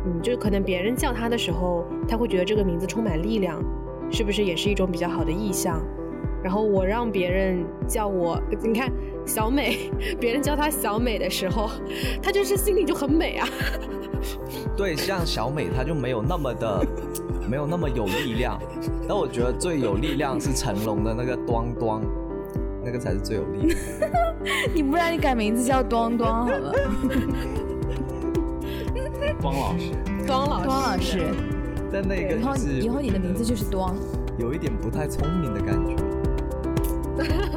[0.07, 3.63] 嗯，就是可能别人叫他的时候，他会觉得这个名字充满力量，
[4.11, 5.79] 是不是也是一种比较好的意象？
[6.43, 8.91] 然后我让别人叫我，你看
[9.27, 11.69] 小美，别人叫她小美的时候，
[12.23, 13.47] 她就是心里就很美啊。
[14.75, 16.83] 对，像小美她就没有那么的，
[17.51, 18.57] 没有那么有力量。
[19.09, 22.01] 但我觉得最有力量是成龙的那个端端，
[22.85, 23.79] 那个才是最有力量。
[24.73, 26.73] 你不然你改名字叫端端好了，
[29.43, 29.91] 汪老师，
[30.27, 31.35] 庄老师，端老师，
[31.93, 33.93] 但那个以后就是以后你的名字就是端。
[34.39, 35.97] 有一点不太聪明的感觉。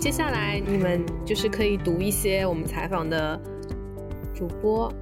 [0.00, 3.40] 接下来你们就是可以读一些我们采访的
[4.34, 4.92] 主播，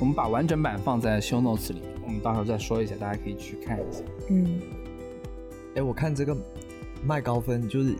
[0.00, 4.02] 我们把完整版放在 show notes 里，我们到时候再说一下，大家可以去看一下。
[4.28, 4.60] 嗯，
[5.76, 6.36] 哎，我看这个
[7.04, 7.94] 麦高芬，就是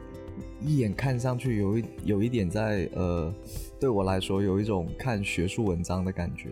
[0.61, 3.33] 一眼看上去有一有一点在呃，
[3.79, 6.49] 对我来说有一种看学术文章的感觉。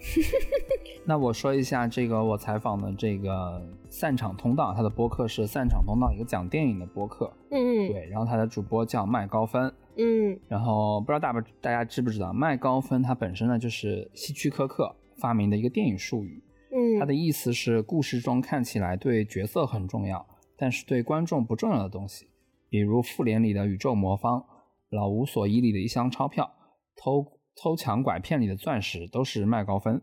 [1.04, 7.32] 那我说一下这个我采访的这个散场通道，他的播客是散场通道，一个讲电影的播客。
[7.50, 16.40] 嗯对，然后他的主播叫麦高芬，嗯然后不知道大不大家知不知道，麦高芬它本身呢就是希区柯克发明的一个电影术语，
[16.70, 20.24] 嗯，它的意思是故事中看起来对角色很重要，
[20.56, 22.28] 但是对观众不重要的东西，
[22.70, 24.44] 比如复联里的宇宙魔方，
[24.90, 26.48] 老无所依里的一箱钞票，
[26.96, 27.26] 偷
[27.60, 30.00] 偷抢拐骗里的钻石都是麦高芬。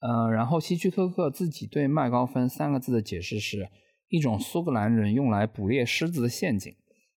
[0.00, 3.68] 呃，然后希区柯克自己对麦高芬三个字的解释是
[4.08, 6.74] 一种苏格兰人用来捕猎狮子的陷阱。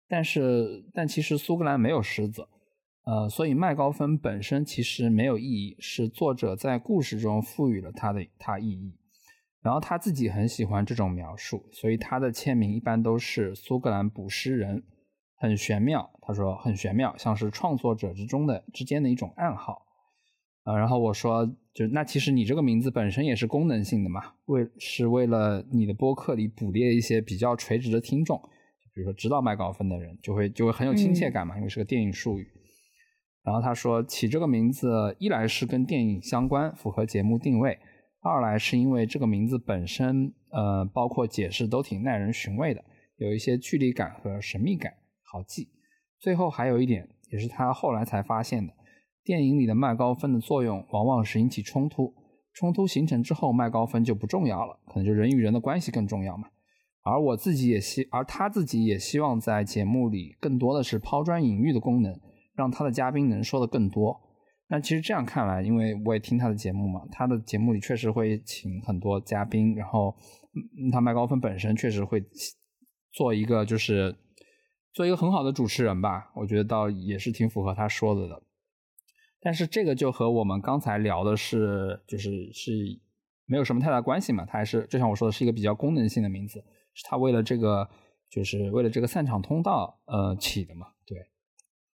[0.07, 2.47] 但是，但其实苏格兰没有狮子，
[3.05, 8.95] 呃，所以麦高芬本身其实没有意义，是作者在故事中赋予了它的它意义。
[9.61, 14.81] 然后他自己很喜欢这种描述，所以他的签名一般都是苏格兰捕狮人，
[15.35, 16.09] 很玄妙。
[16.21, 19.85] 他说很玄妙，像是创作者之中的之间的一种暗号。
[20.63, 28.39] 啊，然后我说，就那其实你这个名字本身也是功能性的嘛，为是为了你的播客里捕猎一些比较垂直的听众。
[28.93, 32.47] 比如说知道麦高芬的人就会就会很有亲切感嘛，因为是个电影术语。
[33.41, 37.77] 然后他说起这个名字，一来是跟电影相关，符合节目定位；
[38.21, 42.83] 二来是因为这个名字本身，呃，包括解释都挺耐人寻味的，
[43.15, 44.93] 有一些距离感和神秘感，
[45.23, 45.69] 好记。
[46.19, 48.73] 最后还有一点，也是他后来才发现的，
[49.29, 52.15] 电影里的麦高芬的作用往往是引起冲突，
[52.51, 56.47] 冲突形成之后，麦高芬就不重要了，可能就人与人的关系更重要嘛。
[57.03, 62.19] 而我自己也希，而他自己也希望在节目里更多的是抛砖引玉的功能，
[62.55, 64.19] 让他的嘉宾能说的更多。
[64.67, 70.15] 那其实这样看来，因为我也听他的节目嘛，他的节目里确实会请很多嘉宾，然后
[70.91, 72.19] 他麦高芬本身确实会
[73.11, 74.15] 做一个就是
[74.91, 78.41] 做一个很好的主持人吧，我觉得倒也是挺符合他说的的。
[79.41, 82.71] 但是这个就和我们刚才聊的是，就是是
[83.45, 86.63] 没有什么太大关系嘛，他还是就像我说的是一个比较功能性的名字。
[86.93, 87.87] 是他为了这个，
[88.29, 90.87] 就是为了这个散场通道，呃，起的嘛。
[91.05, 91.17] 对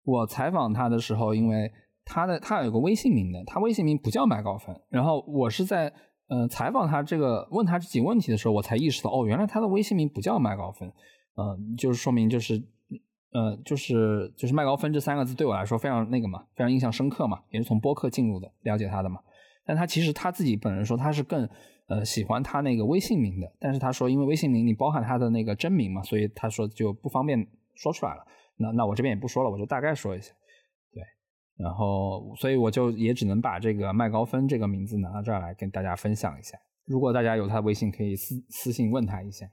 [0.03, 1.71] 我采访他的时候，因为
[2.03, 4.75] 他的他有个微信名的，他微信名不叫麦高芬。
[4.89, 5.93] 然后我是在
[6.27, 10.91] 嗯采访他这个问他这几个问题的时候，我才意识到，哦，原来他的微信名不叫麦高芬。
[11.35, 12.61] 嗯，就是说明就是，
[13.31, 19.19] 呃，就是就是麦高芬这三个字对我来说非常那个嘛，非常印象深刻嘛，也是从播客进入的，了解他的嘛。
[19.65, 21.49] 但他其实他自己本人说他是更。
[21.89, 28.23] 呃，喜欢他那个微信名的，但是他说，因为微信名你包含他的那个真名嘛，所以他说就不方便说出来了。
[28.57, 30.31] 那那我这边也不说了，我就大概说一下。
[30.93, 31.01] 对，
[31.57, 36.55] 然后所以我就也只能把这个麦高芬这个名字拿到这儿来跟大家分享一下。
[36.85, 39.47] 如果大家有他的微信，可以私私信问他一下，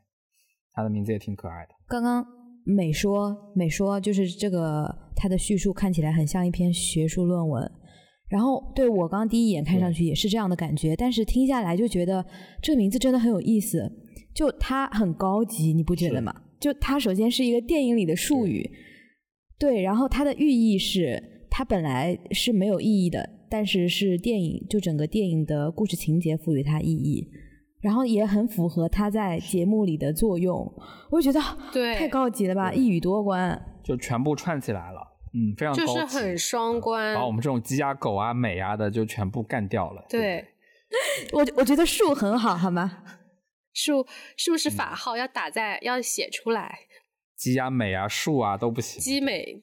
[0.75, 1.75] 他的名字也挺可爱的。
[1.89, 2.23] 刚刚
[2.67, 7.71] 美说美说就是这个，它的叙述看起来很像一篇学术论文。
[8.29, 12.27] 然后，对我刚第一眼看上去也是这样的感觉，但是听下来就觉得
[12.61, 13.89] 这个名字真的很有意思，
[14.35, 16.35] 就它很高级，你不觉得吗？
[16.59, 18.69] 就它首先是一个电影里的术语，
[19.61, 27.29] 对，然后它的寓意是它本来是没有意义的，但是是电影就整个电影的故事情节赋予它意义，
[27.87, 30.75] 然后也很符合他在节目里的作用，
[31.09, 31.41] 我觉得
[31.73, 35.01] 对太高级了吧，一语多关，就全部串起来了。
[35.33, 40.05] 嗯，非常就是很双关，把我们这种鸡啊、狗啊、美啊的就全部干掉了。
[40.09, 40.45] 对，
[41.33, 43.05] 我我觉得树很好，好吗？
[43.73, 44.05] 树
[44.37, 46.81] 树是法号，要打在要写出来。
[47.37, 49.01] 鸡啊、美啊、树啊都不行。
[49.01, 49.63] 鸡美、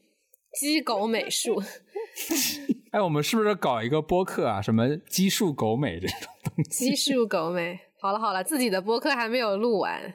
[0.58, 1.62] 鸡狗美术。
[2.92, 4.62] 哎，我们是不是搞一个播客啊？
[4.62, 6.86] 什么鸡树狗美这种东西？
[6.92, 7.78] 鸡树狗美。
[8.04, 10.14] 好了好了，自己的播客还没有录完。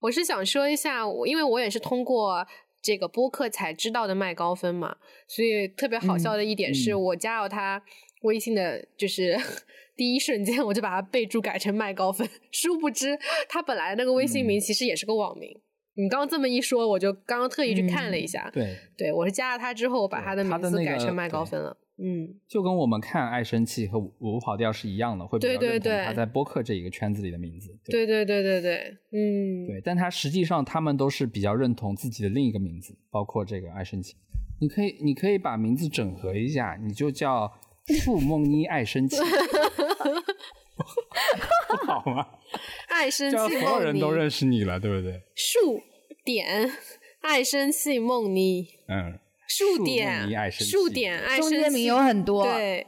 [0.00, 2.46] 我是想说一下，因为我也是通过。
[2.86, 4.94] 这个播客才知道的麦高芬嘛，
[5.26, 7.82] 所以特别好笑的一点是我加了他
[8.24, 9.34] 微信的，就是
[9.96, 13.18] 第一瞬间我就把他备注改成麦高芬，殊不知
[13.48, 15.58] 他本来那个微信名其实也是个网名。
[15.94, 21.74] 你刚刚这么一说，我就刚刚特意去看了一下，对，对我是加了他之后把他的名字改成麦高芬了。
[21.96, 27.76] 嗯，就跟我们看爱生气和五跑调是一样的，会比较认同他在播客这一个圈子里的名字。
[27.84, 34.16] 对对对对对，嗯，对，但他实际上他们都是比较认同自己的另一个名字，包括这个爱生气。
[34.60, 37.52] 你可以你可以把名字整合一下，你就叫
[38.02, 39.16] 树梦妮爱生气，
[41.68, 42.26] 不好吗？
[42.88, 45.22] 爱生气，所有人都认识你了，对不对？
[45.36, 45.80] 树
[46.24, 46.70] 点
[47.20, 49.20] 爱生气梦妮，嗯。
[49.48, 52.86] 数点，数点，爱生气，中间名有很多，对，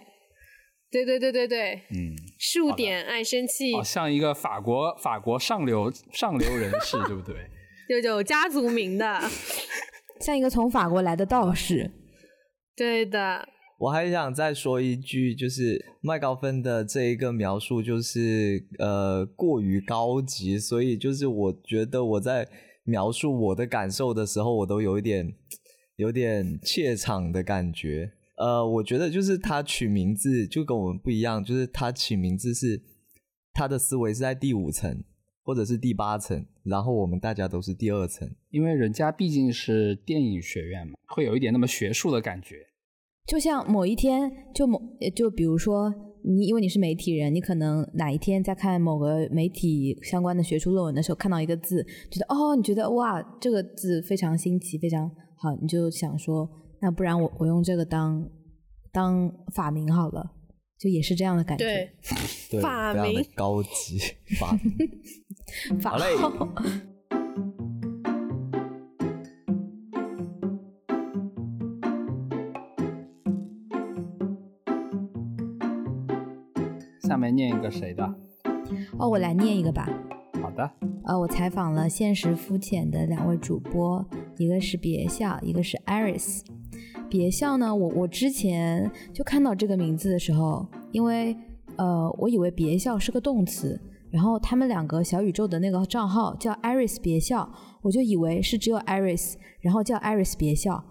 [0.91, 7.35] 对对对对对，嗯，数点爱生气，像一个法国法国上流上流人士，对不对？
[7.89, 9.21] 有有家族名的，
[10.21, 11.91] 像一个从法国来的道士，
[12.75, 13.49] 对的。
[13.79, 22.49] 我还想再说一句，就是麦高芬的这一个描述，就是呃过于高级，所以就是我觉得我在
[22.85, 25.31] 描述我的感受的时候，我都有一点。
[25.97, 32.81] 有点怯场的感觉，呃，我觉得就是他取名字就跟我们不一样，就是他取名字是
[33.53, 35.03] 他的思维是在第五层
[35.43, 42.67] 或者是第八层，然后我们大家都是第二层，因为人家毕竟是电影学院嘛，会有一点那么学术的感觉。
[43.27, 44.81] 就像某一天，就某
[45.15, 45.93] 就比如说
[46.23, 58.29] 你，因为你是媒体人，你可能哪一天在看某个媒体相关的学术论文的时候，看到一个字，觉得哦，你觉得哇，这个字非常新奇，非常好，你就想说，那不然我我用这个当
[58.91, 60.33] 当法名好了，
[60.79, 61.65] 就也是这样的感觉。
[61.65, 61.91] 对，
[62.51, 63.99] 对，法名高级
[64.39, 64.75] 法名。
[65.81, 66.31] 法好嘞号
[77.03, 78.05] 下面念一个谁的？
[78.99, 79.89] 哦，我来念一个吧。
[81.05, 84.05] 呃，我采访了现实肤浅的两位主播，
[84.39, 86.41] 一个是别笑，一个是 Iris。
[87.09, 91.37] 别笑呢，我我之前就看到这个名字的时候，因为
[91.77, 93.81] 呃，我以为别笑是个动词，
[94.11, 97.49] 然后他们两个小宇宙的那个账号叫 Iris 别笑，
[97.83, 100.83] 我就以为是只有 Iris，然后叫 Iris 别笑，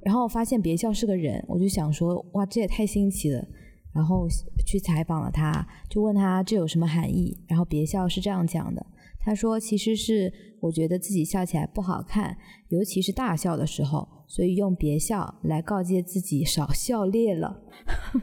[0.00, 3.44] 然后发现别笑是个人，我就想说，哇，这也太新奇了。
[3.92, 4.28] 然后
[4.64, 7.36] 去采访了他，就问他这有什么含义。
[7.48, 8.86] 然后别笑是这样讲的，
[9.28, 12.34] 他说其实是我觉得自己笑起来不好看，
[12.68, 17.60] 尤其是大笑的时候，所以用别笑来告诫自己少笑裂了。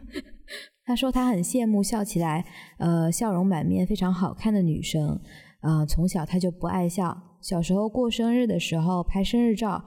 [0.84, 2.43] 他说他很羡慕笑起来，
[2.80, 5.22] 呃，笑容满面、非常好看的女生。
[5.62, 9.80] 呃，从小他就不爱笑，小时候过生日的时候拍生日照，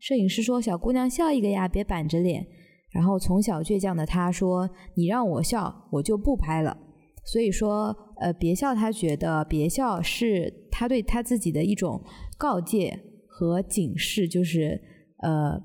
[0.00, 2.44] 摄影师说：“小姑娘笑一个呀，别板着脸。”
[2.90, 4.68] 然后从小倔强的他说
[4.98, 6.76] ：“你让我笑，我就不拍了。”
[7.24, 12.02] 所以说，呃，别笑，他觉得别笑是他对他自己的一种
[12.36, 14.80] 告诫和警示，就是
[15.18, 15.60] 呃，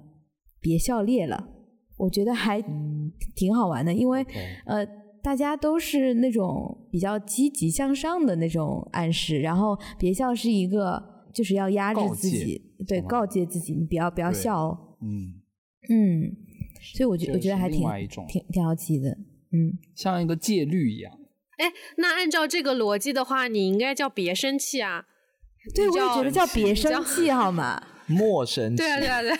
[0.61, 1.49] 别笑裂了。
[1.97, 2.63] 我觉得还
[3.35, 4.25] 挺好玩的，因为
[4.65, 4.85] 呃，
[5.21, 11.03] 大家都是那种比较积极向上的那种暗示，然后别笑是一个
[11.33, 14.97] 就是要压制自己，对，告诫自己，你不要不要笑哦。
[15.01, 15.33] 嗯，
[15.89, 16.37] 嗯，
[16.95, 17.85] 所以我觉这我觉得还挺
[18.29, 19.09] 挺挺好奇的。
[19.51, 21.18] 嗯，像一个戒律一样。
[21.59, 25.05] 哎，那按照这个逻辑的话，你应该叫别生气啊。
[25.75, 27.81] 对，我也觉得叫别生气好吗？
[28.07, 29.37] 莫生气对，啊，对啊，对啊。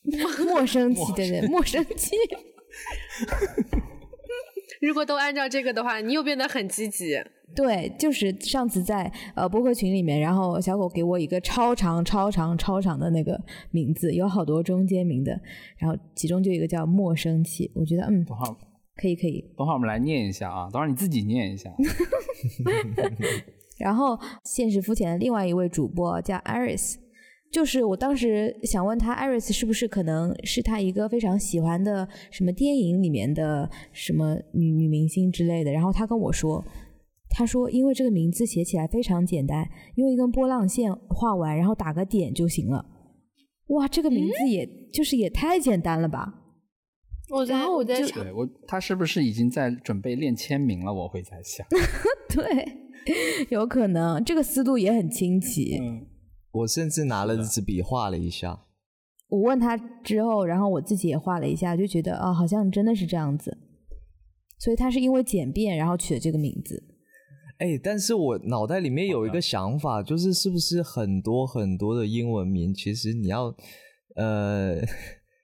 [0.44, 2.16] 莫生气，对对，莫生气。
[4.80, 7.20] 如果都按照这个的话，你又变得很积极。
[7.54, 13.38] 对，就是上次在呃播客群里面，然后小狗给我一个超长、超长、超长的那个
[13.70, 15.38] 名字，有好多中间名的，
[15.76, 18.24] 然后其中就有一个叫莫生气，我觉得嗯，
[19.00, 19.40] 可以可以。
[19.56, 21.72] 等会儿我们来念一下啊，等会儿你自己念一下。
[23.78, 26.96] 然后现实肤浅的另外一位主播叫 Iris，
[27.50, 35.72] 就是我当时想问他，Iris 是不是可能是他一个非常喜欢的什么电影里面的什么女女明星之类的？
[35.72, 36.62] 然后他跟我说，
[37.30, 42.84] 他说因为这个名字写起来非常简单，用一根波浪线画完，然后打个点就行了。
[43.68, 46.39] 哇，这个名字也、就是也太简单了吧？
[47.30, 50.92] 我在然后我在想，我，他是不是已经在准备练签名了？
[50.92, 51.66] 我会在想。
[52.28, 55.78] 对，有可能这个思路也很清奇。
[55.80, 56.06] 嗯，
[56.52, 58.64] 我甚至拿了支笔画了一下。
[59.28, 63.56] 我问他之后，然后我自己也画了一下，就觉得啊、好像真的是这样子。
[64.58, 66.82] 所以他是因为简便，然后取了这个名字。
[67.58, 73.54] 哎，但是我脑袋里面有一个想法，就是是不是很多很多的英文名，其实你要
[74.16, 74.80] 呃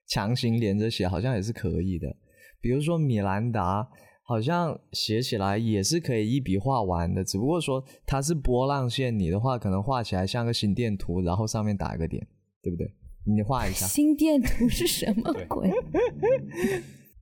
[0.06, 2.16] 强行连着写，好像也是可以的。
[2.60, 3.88] 比如说米兰达，
[4.22, 12.26] 好像写起来也是可以一笔画完的，只不过说它是波浪线，你的话可能画起来像个心电图，然后上面打一个点，
[12.62, 12.90] 对不对？
[13.24, 13.86] 你画一下。
[13.86, 15.70] 心电图是什么 鬼？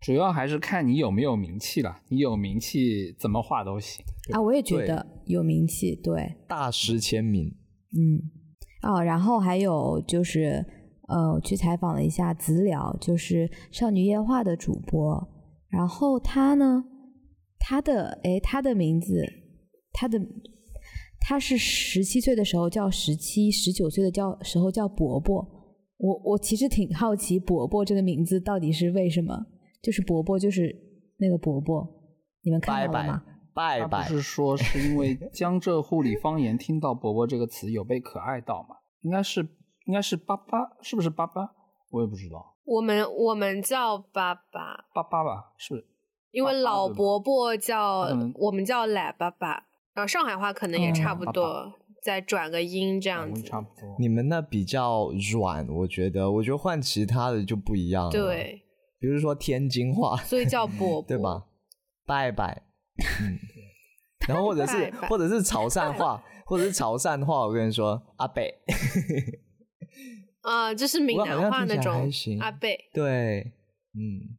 [0.00, 2.02] 主要还是看你有没有名气了。
[2.08, 4.04] 你有名气，怎么画都行。
[4.32, 7.54] 啊，我也觉得有名气，对，大师签名，
[7.96, 8.20] 嗯，
[8.82, 10.62] 哦，然后还有就是，
[11.08, 15.28] 呃，我去采访了一下子了，就是少女夜话的主播，
[15.68, 16.84] 然后他呢，
[17.58, 19.24] 他的诶，他的名字，
[19.92, 20.18] 他的
[21.20, 25.46] 他是十七岁的时候叫十七，十九岁的叫时候叫伯伯。
[25.96, 29.34] 我我其实挺好奇伯伯这个名字到底是为什么，
[29.82, 30.74] 就是伯伯就是
[31.18, 31.86] 那个伯伯，
[32.42, 33.22] 你们看拜拜到了吗？
[33.26, 34.14] 他拜拜不。
[34.14, 38.76] 是说是因为江浙沪里方言听到“伯伯”这个词有被可爱到吗？
[39.02, 39.46] 应该是
[39.86, 41.50] 应该是爸爸，是不是爸爸？
[41.90, 45.86] 我也不知道，我们我们叫爸爸，爸爸吧，是不是？
[46.32, 49.50] 因为老伯伯叫嗯我们叫奶爸爸，
[49.94, 51.72] 然后上海话可能也差嗯不爸多，
[52.02, 53.42] 再转个音这样嗯子。
[53.42, 53.96] 差不多。
[54.00, 58.60] 你们那比较软，我觉得，我觉得换其他的就不一样了。，对，
[58.98, 61.44] 比如说天津话，所以叫伯伯， 对吧？
[62.04, 62.62] 拜拜，
[63.22, 63.38] 嗯，
[64.28, 68.52] 然后或者是或者是潮汕 话，或者是潮汕话，我跟你说，阿北，
[70.44, 72.78] 啊、就是闽南话那像听起来还种行阿贝。
[72.92, 73.52] 对，
[73.94, 74.36] 嗯，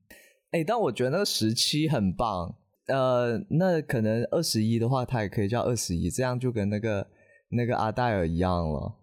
[0.51, 2.55] 哎、但我觉得那个十七很棒。
[2.87, 7.07] 呃，那可能二十一的话，他也可以叫二十一，这样就跟那个
[7.49, 8.95] 那个阿黛尔一样了，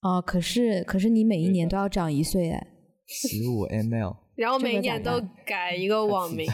[0.00, 2.66] 哦，可是可是你每一年都要长一岁哎，
[3.06, 4.16] 十五 ml。
[4.36, 6.46] 然后每年都改一个网名，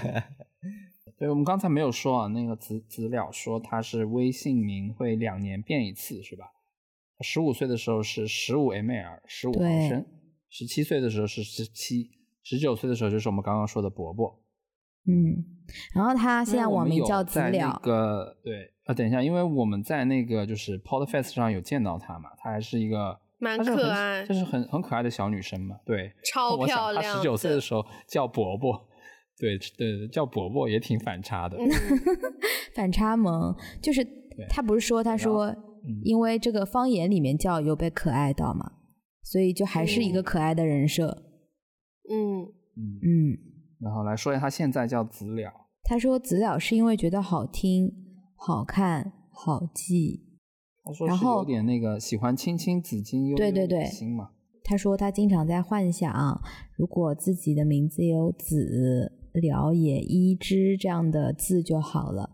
[1.18, 6.46] 对，我们刚才没有说啊，那个资资料说他是微信名会两年变一次，是吧？
[7.20, 10.02] 十五岁的时候是十五 ml，十五毫对升；
[10.48, 12.10] 十七岁的时候是十七，
[12.42, 14.40] 十九岁的时候就是我们刚刚说的伯伯。
[15.04, 15.44] 嗯，
[15.94, 25.76] 然后他现在网名叫资在那料，个对啊，等一下，因为我们在那个就是 Podfest 上有见到他嘛，他还是一个蛮可爱就是很很可爱的小女生嘛。
[25.84, 28.88] 对，超漂亮她十九岁的的时候叫伯伯，
[29.38, 31.56] 对对，叫伯伯也挺反差的。
[31.58, 31.68] 嗯，
[32.72, 33.52] 反差萌，
[33.82, 34.06] 就是
[34.48, 35.52] 他不是说他说
[35.86, 38.72] 嗯因为这个方言里面叫有被可爱到嘛，
[39.22, 41.24] 所以就还是一个可爱的人设。
[42.10, 42.42] 嗯，
[42.76, 43.38] 嗯，嗯，
[43.80, 45.52] 然后来说一下他现在叫子了。
[45.84, 47.92] 他说子了是因为觉得好听、
[48.36, 50.28] 好看、好记。
[50.84, 54.30] 他说是有点那个喜欢青青子衿悠对对心嘛。
[54.64, 56.40] 他说他经常在幻想，
[56.76, 62.30] 如果自己的名字有子、了也、一之这样的字就好了。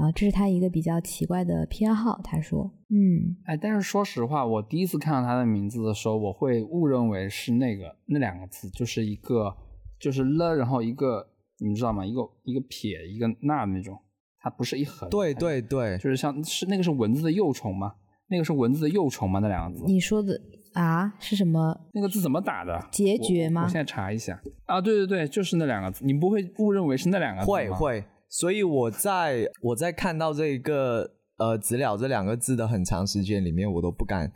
[0.00, 2.20] 啊，这是他一个比较奇怪的偏好。
[2.24, 9.54] 他说，嗯，哎，但是说实话，我第一次看到他的名字的时候，我会误认为是那个那两个字，就是一个
[9.98, 11.26] 就是了，然后一个
[11.58, 12.04] 你们知道吗？
[12.04, 13.98] 一个一个撇一个捺那种，
[14.38, 15.08] 它不是一横。
[15.10, 17.92] 对对对，就是像是那个是蚊子的幼虫吗？
[18.28, 19.40] 那个是蚊子的幼虫吗？
[19.40, 20.40] 那两个字，你说的
[20.72, 21.76] 啊是什么？
[21.92, 22.80] 那个字怎么打的？
[22.92, 27.52] 结局吗我现在查一下啊，对对对，就是那两个字，你不会误认为是那两个字吗？
[27.52, 34.32] 会会，所以我在我在看到这一个呃“子了”这两个字的很长时间里面，我都不敢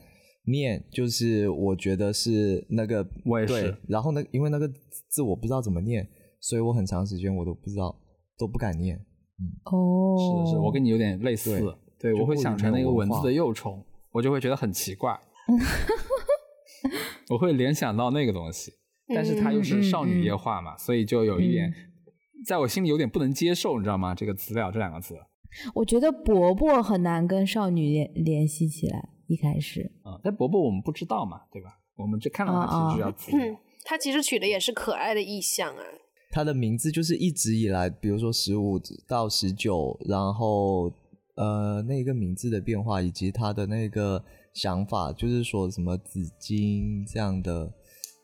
[0.47, 4.69] 念，就是我觉得是那个我也是，然后呢，因为那个
[5.09, 6.07] 字我不知道怎么念，
[6.41, 7.97] 所以我很长时间我都不知道，
[8.37, 8.97] 都不敢念。
[8.97, 9.47] 嗯。
[9.73, 11.63] 哦，是是，我跟你有点类似，
[12.01, 13.81] 对我会想成那个文字的幼虫，
[14.11, 15.17] 我就会觉得很奇怪，
[17.31, 18.73] 我会联想到那个东西，
[19.15, 21.73] 但是它又是少女液化嘛，所以就有一点，
[22.47, 24.15] 在我心里有点不能接受，你知道吗？
[24.15, 25.15] 这个资料这两个字，
[25.75, 29.11] 我觉得伯伯很难跟少女联联系起来。
[29.27, 31.71] 一开始，啊、但伯伯我们不知道嘛，对吧？
[31.97, 35.83] 我们就看到他其实就叫资料，嗯，他其实取的也是可爱的意象啊。
[36.31, 38.79] 他的名字就是一直以来，比如说十五
[39.09, 40.93] 到十九，然后
[41.37, 44.23] 呃那个名字的变化，以及他的那个
[44.53, 47.73] 想法，就是说什么紫金这样的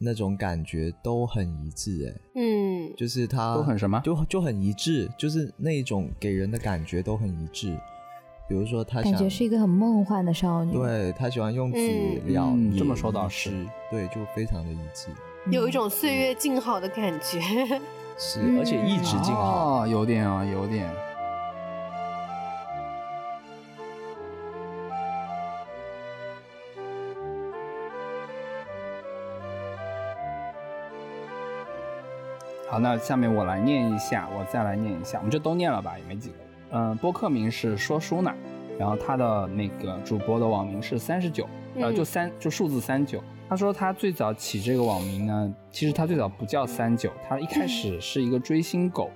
[0.03, 7.79] 那种感觉都很一致，哎，嗯，就是他都很什么就就很一致，就是那一种给人的感觉都很一致。
[8.49, 13.51] 比如说他想感觉是一个很梦幻的少女。，对他喜欢用子嗯了，也嗯这么说倒一是，
[13.91, 15.09] 对，就非常的一致，
[15.51, 17.39] 有一种岁月静好的感觉。
[18.19, 19.83] 是，嗯而且一直静好。
[19.83, 20.91] 哦，有点啊，有点。
[32.71, 36.37] 好，那下面我来念一下，我再来念一下，我们就都念了吧，也没几个。
[36.71, 38.33] 嗯，播客名是说书呢，
[38.79, 43.21] 然后他的那个主播的网名是三十九，呃，嗯就三就数字三九。
[43.49, 49.11] 他说他最早起这个网名呢，其实他最早不叫三九，他一开始是一个追星狗，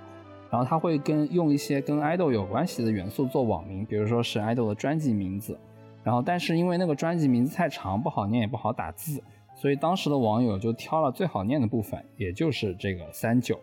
[0.50, 5.56] 然后他会跟用一些跟 idol 有关系的元素做网名，比如说是 idol 的专辑名字，
[6.02, 9.22] 然后但是因为那个专辑名字太长，不好念也不好打字，
[9.64, 13.58] 所以当时的网友就挑了最好念的部分，也就是这个三九。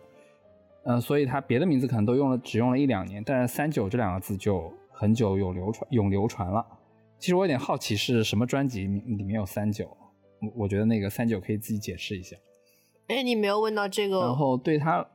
[0.82, 6.66] 嗯、所以他别的名字可能都用了，只用了一两年，但是三九这两个字就很久有流传，永流传了。
[7.20, 9.96] 其实我有点好奇是什么专辑里面有三九，
[10.40, 12.36] 我我觉得那个三九可以自己解释一下。
[13.06, 15.06] 哎，你没有问到这个，然后对他，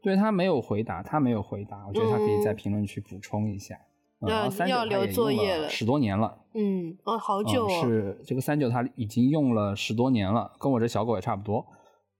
[0.00, 3.74] 对他没有回答，他没有回答，我觉得他可以在嗯评论区补充一下。
[3.74, 3.89] 嗯
[4.20, 11.66] 那然后三九要留作业了十多年了，嗯，哦，好久嗯、哦，是这个三九他已经用了十多年了，跟我这小狗也差不多。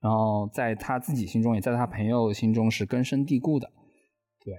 [0.01, 3.70] 然后在他自己心中，也在他朋友心中是根深蒂固的。
[4.43, 4.55] 对，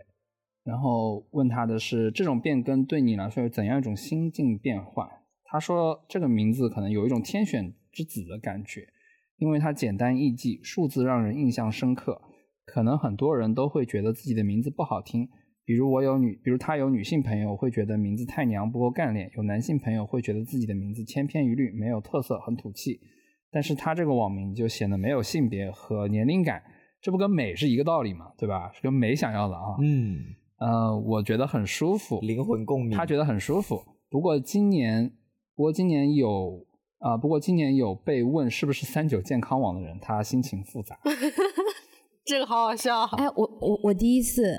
[0.63, 5.09] 然后问他的是这种变更对你来说有怎样一种心境变换？
[5.43, 8.87] 他说这个名字可能有一种天选之子的感觉，
[9.37, 12.21] 因为它简单易记，数字让人印象深刻。
[12.63, 15.27] 可能很多人都会觉得自己的名字不好听，
[15.65, 22.99] 比如我有女，比如他有女性朋友会觉得名字太娘不够干练，有男性朋友会觉得自己的名字千篇一律，没有特色，很土气。
[23.51, 26.63] 但是他这个网名就显得没有性别和年龄感，
[27.01, 28.71] 这不跟美是一个道理嘛，对吧？
[28.73, 29.75] 是跟美想要的啊。
[29.81, 30.19] 嗯，
[30.57, 32.97] 呃，我觉得很舒服，灵魂共鸣。
[32.97, 33.83] 他觉得很舒服。
[34.09, 35.11] 不过今年，
[35.55, 36.65] 不过今年有
[36.99, 40.99] 啊、不过今年有被问是不是三九健康网的人，他心情复杂。
[42.23, 43.03] 这个好好笑。
[43.17, 44.55] 哎，我我我第一次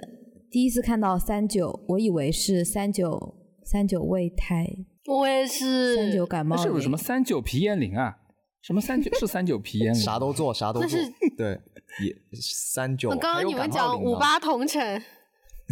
[0.53, 3.35] 第一次看到三九，我以为是三九
[3.65, 4.67] 三九胃胎，
[5.07, 5.97] 我也是。
[5.97, 8.19] 三九感冒是不是什么三九皮炎灵啊？
[8.61, 10.01] 什么三九 是三九皮炎灵？
[10.01, 11.01] 啥都做，啥都做。
[11.39, 11.59] 对，
[12.05, 13.09] 也三九。
[13.09, 15.03] 我刚刚你们讲五八同城，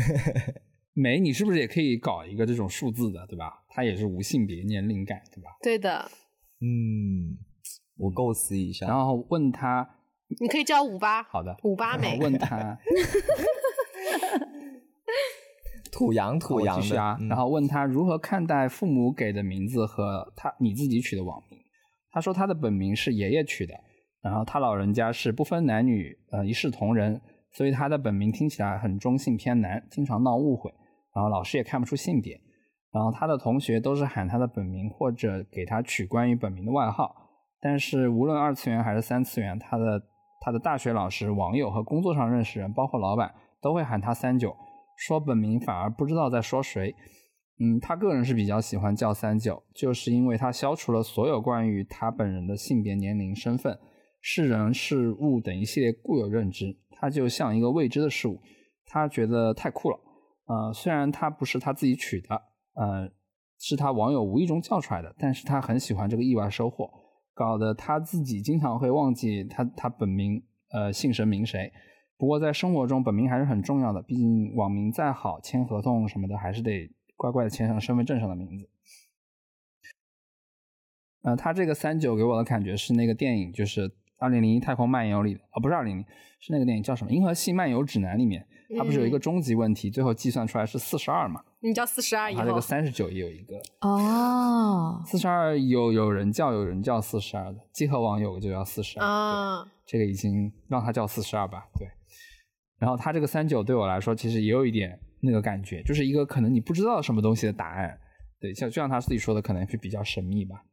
[0.95, 3.63] 没，你是不是也可以搞一个这种数字的，对吧？
[3.69, 5.51] 它也是无性别年龄感，对吧？
[5.63, 6.11] 对的，
[6.63, 7.37] 嗯，
[7.99, 8.87] 我构思一下。
[8.87, 9.87] 然后问他，
[10.41, 11.23] 你可以叫五八。
[11.25, 12.19] 好的，五八美。
[12.19, 12.79] 问他，
[15.93, 17.19] 土洋土洋的、啊。
[17.29, 21.59] 然后问他如何看待父母给的名字和他你自己取的网名。
[22.13, 23.75] 他说他的本名是爷爷取的，
[24.23, 27.21] 然后他老人家是不分男女，呃，一视同仁，
[27.53, 30.73] 所以他的本名听起来很中性偏男，经常闹误会。
[31.15, 32.41] 然后老师也看不出性别。
[32.93, 37.15] 然后他的同学都是喊他的本名或者给他取关于本名的外号。
[37.61, 40.03] 但是无论二次元还是三次元，他的
[40.41, 44.57] 他的大学老师、网友和工作上认识人，包括老板，都会喊他三九，
[45.01, 46.95] 说本名反而不知道在说谁。
[47.59, 53.79] 嗯，他个人是比较喜欢叫三九，就是因为他消除了所有关于他本人的性别、年龄、身份、
[54.21, 58.39] 是人是物等一系列固有认知，他就像一个未知的事物，
[58.85, 59.99] 他觉得太酷了。
[60.47, 62.35] 呃，虽然他不是他自己取的，
[62.75, 63.11] 呃，
[63.59, 66.91] 是他网友无意中叫出来的，但是他很喜欢这个意外收获，
[67.35, 71.73] 搞得他自己经常会忘记他他本名呃姓神名谁。
[72.21, 76.89] 不过在生活中，本名还是很重要的，毕竟网名再好，签合同什么的还是得。
[77.17, 78.67] 乖乖的签上身份证上的名字。
[81.23, 86.05] 呃，他这个三九给我的感觉是那个电影，就是《二零零一太空漫游》里的，哦，不是二零零，
[86.41, 87.11] 是那个电影叫什么？
[87.15, 88.47] 《银河系漫游指南》里面，
[88.79, 91.45] 它不是有一个终极问题，最后计算出来是四十二嘛？
[91.61, 101.67] 你叫四十二以后，它这个三十九也有一个哦，四十二有有人叫有人叫四十二的，集合网有就叫四十二啊，这个已经让他叫四十二吧？
[101.79, 101.87] 对。
[102.81, 104.99] 然后他这个三九对我来说其实也有一点。
[105.23, 107.95] 那个感觉就是一个可能你不知道什么东西的答案，
[108.41, 110.65] 对，像就像他自己说的，可能是比较神秘吧，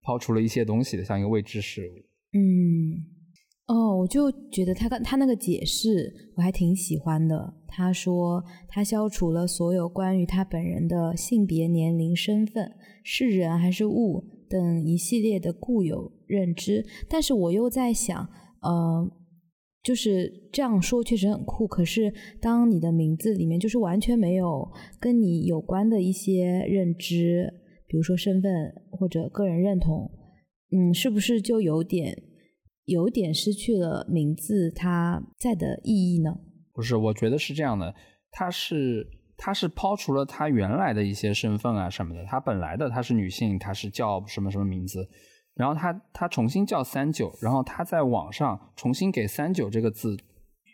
[0.00, 1.92] 抛出了一些东西的，像一个未知事物。
[2.32, 3.04] 嗯，
[3.66, 7.52] 哦，我就觉得他刚他那个解释我还挺喜欢的。
[7.68, 12.72] 他说他消除了所有关于他本人的性别、年龄、身份、
[13.02, 18.30] 是人还是物等一系列的固有认知，但是我又在想，
[18.62, 19.10] 呃。
[19.84, 24.66] 就是这样说确实很酷，可是当你的名字里面就是完全没有
[24.98, 27.52] 跟你有关的一些认知，
[27.86, 28.50] 比如说身份
[28.90, 30.10] 或者个人认同，
[30.72, 32.16] 嗯，是不是就有点
[32.86, 36.34] 有点失去了名字它在的意义呢？
[36.72, 37.94] 不是，我觉得是这样的，
[38.30, 39.06] 他是
[39.36, 45.06] 他是抛除了他原来的一些身份啊什么的，他本来的他是女性，他是叫什么什么名字。
[45.54, 50.16] 然后他他重新叫三九，然后他在网上重新给三九这个字，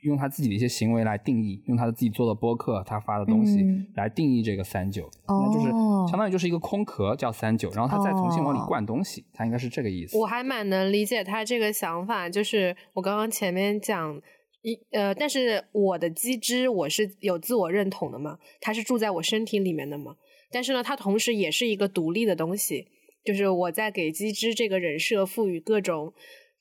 [0.05, 3.63] 用他自己的一些行为来定义，用他的自己做的播客，他发的东西
[3.95, 5.71] 来定义这个三九，那就是
[6.11, 10.17] 相当于就是一个空壳叫三九，然后他再重新往里灌东西，他应该是这个意思。
[10.17, 14.19] 我还蛮能理解他这个想法，就是我刚刚前面讲
[14.63, 20.17] 一呃，但是我的机制我是有自我认同的嘛，它是住在我身体里面的嘛，
[20.51, 22.89] 但是呢，它同时也是一个独立的东西。
[23.25, 26.13] 就是我在给机智这个人设赋予各种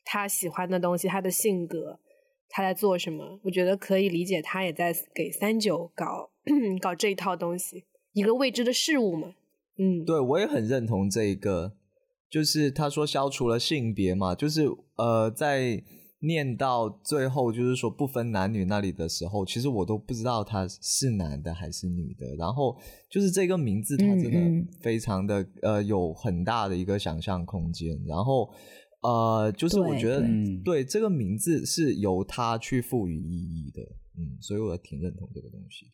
[0.03, 1.99] 他喜欢的东西，他的性格，
[2.49, 6.31] 他在做什么，我觉得可以理解，他也在给三九搞
[6.81, 9.35] 搞这一套东西，一个未知的事物嘛。
[9.77, 11.73] 嗯，对我也很认同这一个，
[12.29, 15.83] 就是他说消除了性别嘛，就是呃在。
[16.21, 22.35] 念到最后，就是说不分男女那里的时候，其实我都不知道他是男的还是女的。
[22.37, 22.75] 然后
[23.09, 27.97] 就是这个名字，它真的非常的呃有很大的一个想象空间。
[28.05, 28.49] 然后
[29.01, 30.21] 呃，就是我觉得
[30.65, 33.81] 对这个名字是由他去赋予意义的，
[34.17, 35.85] 嗯，所以我挺认同这个东西。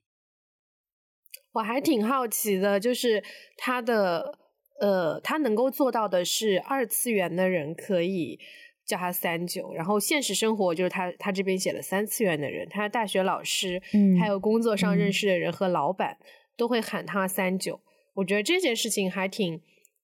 [1.52, 3.24] 我还挺好奇的，就是
[3.58, 4.40] 他的
[4.82, 8.40] 呃，他能够做到的是二次元的人可以。
[8.86, 16.18] 叫他三九，然后现实生活就是他他这边写了三次元的人，他大学老师，嗯，还有工作上认识的人和老板
[16.56, 17.82] 都会喊他三九。
[18.14, 19.60] 我觉得这件事情还挺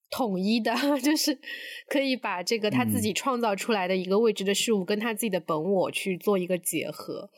[0.10, 1.38] 统一的， 就是
[1.88, 7.30] 可以把这个他自己创造出来的一个未知的事物跟他自己的本我去做一个结合，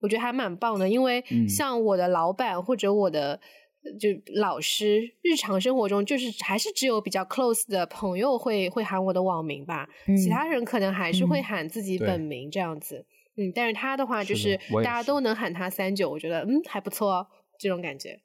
[0.00, 0.88] 我觉得还蛮棒的。
[0.88, 3.40] 因为像我的老板或者我的。
[3.98, 13.04] 就老师日常生活中，就是还是只有比较 close 的朋友会会喊我的网名吧，其他人可能还是会喊自己本名这样子。
[13.36, 17.26] 嗯，但是他的话就是大家都能喊他三九，我觉得嗯还不错，
[17.58, 18.20] 这种感觉。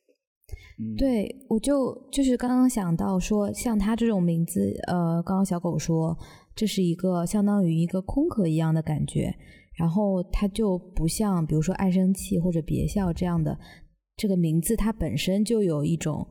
[0.98, 6.18] 对，我就就是刚刚想到说，像他这种名字，呃，刚刚小狗说
[6.56, 9.36] 这是一个相当于一个空壳一样的感觉。
[9.76, 13.58] 然后它就不像比如说爱生气或者别笑这样的，
[14.20, 16.28] 这个名字它本身就有一种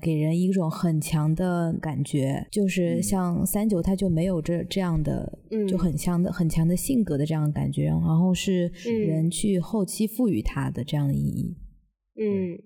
[0.00, 5.66] 给人一种很强的感觉，就是像三九它就没有这这样的，嗯。
[5.66, 9.00] 就很强的很强的性格的这样的感觉，然后是嗯。
[9.00, 11.56] 人去后期赋予它的这样的意义。
[12.20, 12.62] 嗯。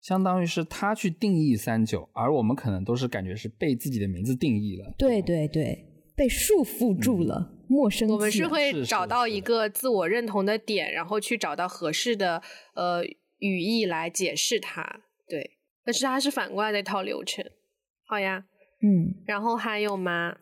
[0.00, 4.94] 相当于是他去定义三九，而我们可能都是感觉是被自己的名字定义了。
[4.96, 12.40] 对对对，被束缚住了，陌生我们是会找到一个自我认同的点，然后去找到合适的
[12.74, 13.02] 呃
[13.38, 15.02] 语义来解释它。
[15.28, 17.44] 对，但是它是反过来的一套流程。
[18.04, 18.46] 好呀，
[18.80, 20.36] 嗯然后还有吗？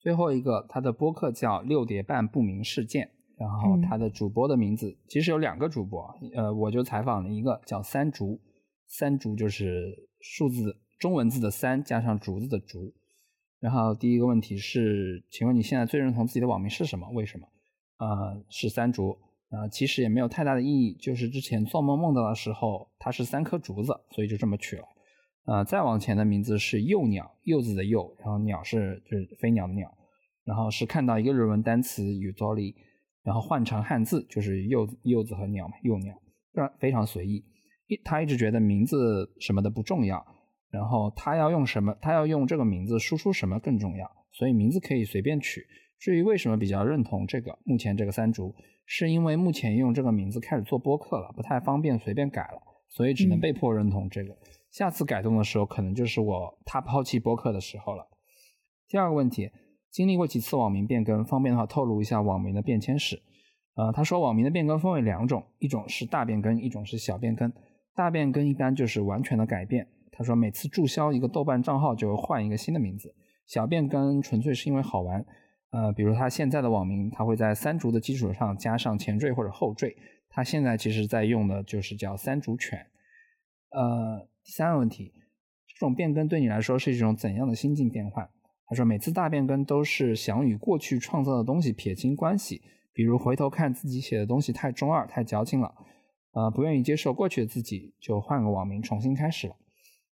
[0.00, 6.02] 最后一个，他的播客叫六叠半不明事件，然后嗯他的主播的名字、其实有两个主播，
[6.34, 8.40] 呃，我就采访了一个叫三竹，
[8.86, 12.92] 三竹就是数字中文字的三加上竹子的竹。
[13.60, 17.08] 然后第一个问题是，请问你现在最认同自己的网名是什么？
[17.12, 17.48] 为什么？
[17.98, 19.16] 呃，是三竹。
[19.54, 24.84] 呃，其实也没有太大的意义，就是之前做梦梦到的时候，它是三颗竹子，所以就这么取了。
[25.46, 29.88] 呃，再往前的名字是幼鸟，柚子的柚，然后鸟是就是飞鸟的鸟，
[30.44, 32.74] 然后是看到一个日文单词 “utori”，
[33.22, 36.14] 然后换成汉字就是柚子柚子和鸟嘛，幼鸟，
[36.52, 37.44] 非常非常随意。
[37.86, 40.24] 一他一直觉得名字什么的不重要，
[40.70, 45.62] 然后他要用什么，他要用这个名字输出什么更重要，所以名字可以随便取。
[46.00, 48.54] 至于为什么比较认同这个，目前这个三竹，
[48.86, 54.36] 是因为目前用这个名字开始做播客了，不太方便随便改了，所以只能嗯被迫认同这个。
[54.70, 58.06] 下次改动的时候，可能就是我他抛弃播客的时候了。
[58.88, 59.50] 第二个问题，
[59.90, 63.22] 经历过几次网名变更，方便的话透露一下网名的变迁史。
[63.76, 67.52] 呃，他说网名的变更分为两种，一种是大变更，一种是小变更。
[67.94, 69.88] 大变更一般就是完全的改变。
[70.12, 73.14] 他说每次注销一个豆瓣账号就换一个新的名字。
[73.46, 75.24] 小变更纯粹是因为好玩。
[75.74, 79.96] 呃，比如他现在的网名，他会在三竹的基础上加上前缀或者后缀。
[80.28, 82.78] 他现在其实在用的就是叫三竹犬。
[83.70, 85.12] 呃，第三个问题，
[85.66, 88.28] 这种变更对你来说是一种怎样的心境变换？
[88.66, 95.74] 他说每次大变更都是想与过去创造的东西撇清关系，比如回头看自己写的东西太中二、太矫情了，
[96.34, 99.56] 呃，不愿意接受过去的自己，就换个网名重新开始了。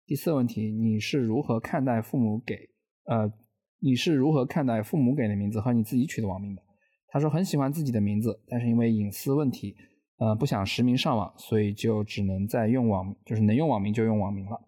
[0.06, 2.70] 第四个问题，你是如何看待父母给
[3.06, 3.32] 呃，
[3.80, 6.62] 你是如何看待父母给的名字和你自己取的网名的？
[7.10, 9.74] 他说很喜欢自己的名字，但是因为隐私问题，
[10.18, 14.60] 呃，不想实名上网，所以就只能在用网，就是能用网名就用网名了。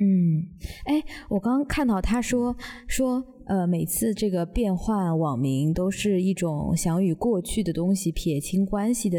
[0.00, 0.46] 嗯，
[0.84, 2.56] 哎，我刚刚看到他说
[2.86, 9.18] 说，呃，每次这个变换网名都是一种想与过去的东西撇清关系的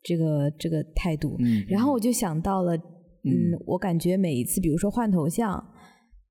[0.00, 1.34] 这个这个态度。
[1.40, 5.52] 嗯然后我就想到了，嗯，嗯我感觉每一次，比如说换头像，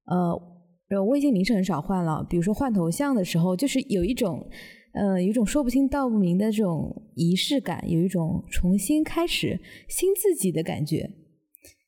[0.06, 0.41] 呃，
[0.91, 2.22] 呃，微信名是很少换了。
[2.30, 4.45] 比如说换头像的时候，就是有一种，
[4.93, 9.57] 呃，有一种说不清道不明的这种仪式感，有一种重新开始
[9.88, 11.09] 新自己的感觉，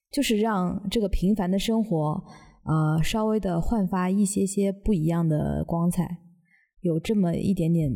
[0.10, 2.24] 就是让这个平凡的生活，
[2.66, 6.20] 呃，稍微的焕发一些些不一样的光彩，
[6.80, 7.92] 有这么一点点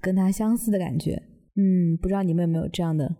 [0.00, 1.20] 跟他相似的感觉。
[1.56, 3.16] 嗯，不知道你们有没有这样的？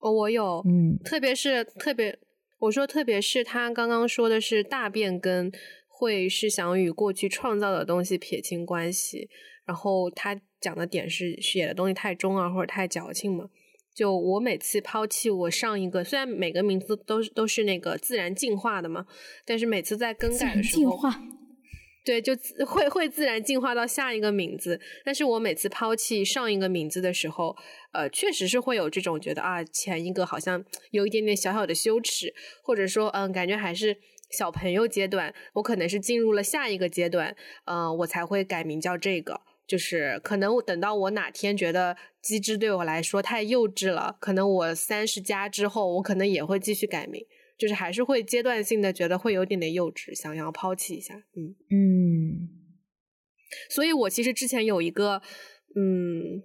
[0.00, 2.18] 哦，我有，嗯特别是特别，
[2.58, 5.50] 我说特别是他刚刚说的是大变更，
[5.98, 9.30] 会是想与过去创造的东西撇清关系，
[9.64, 13.48] 然后他讲的点是写的东西太中二或者太矫情嘛。
[13.94, 19.06] 就我每次抛弃我上一个，虽然每个名字都是都是那个自然进化的嘛，
[19.46, 21.22] 但是每次在更改的时候，进化。
[22.04, 22.36] 对，就
[22.66, 24.78] 会会自然进化到下一个名字。
[25.04, 27.56] 但是我每次抛弃上一个名字的时候，
[27.92, 30.62] 呃，确实是会有这种觉得啊，前一个好像
[30.92, 32.32] 有一点点小小的羞耻，
[32.62, 33.96] 或者说，嗯，感觉还是
[34.30, 39.40] 小朋友阶段，我可能是进入了下一个阶段，呃，我才会改名叫这个。
[39.66, 47.26] 就是可能我等到我哪天觉得机智对我来说太幼稚了，可能我三十加之后，我可能也会继续改名。
[47.58, 51.56] 就是还是会阶段性的觉得会有点点幼稚，想要抛弃一下，嗯。
[51.70, 52.48] 嗯
[53.70, 55.22] 所以我其实之前有一个
[55.74, 56.42] 嗯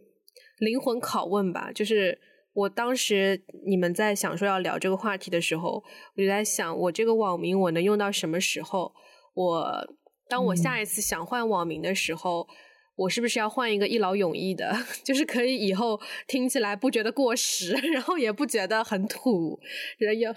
[0.59, 2.17] 灵魂拷问吧，就是
[2.53, 5.83] 我当时你们在想说要聊这个话题的时候，
[6.15, 8.93] 我就在想，我这个网名我能用到什么时候？
[9.33, 9.87] 我
[10.27, 12.47] 当我下一次想换网名的时候。
[12.97, 14.71] 我是不是要换一个一劳永逸的，
[15.03, 19.59] 就是可以以后听起来不觉得过时， 然后也不觉得很土，
[19.97, 20.27] 人也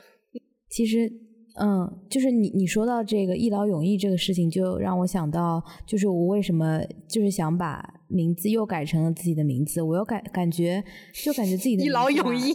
[0.71, 1.13] 其实，
[1.57, 10.83] 嗯，就是你你说到这个一劳永逸这个事情，就让我想到，就是我为什么就是想把名字又改成了自己的名字，我又感感觉
[11.25, 12.53] 就感觉自己的一劳永逸。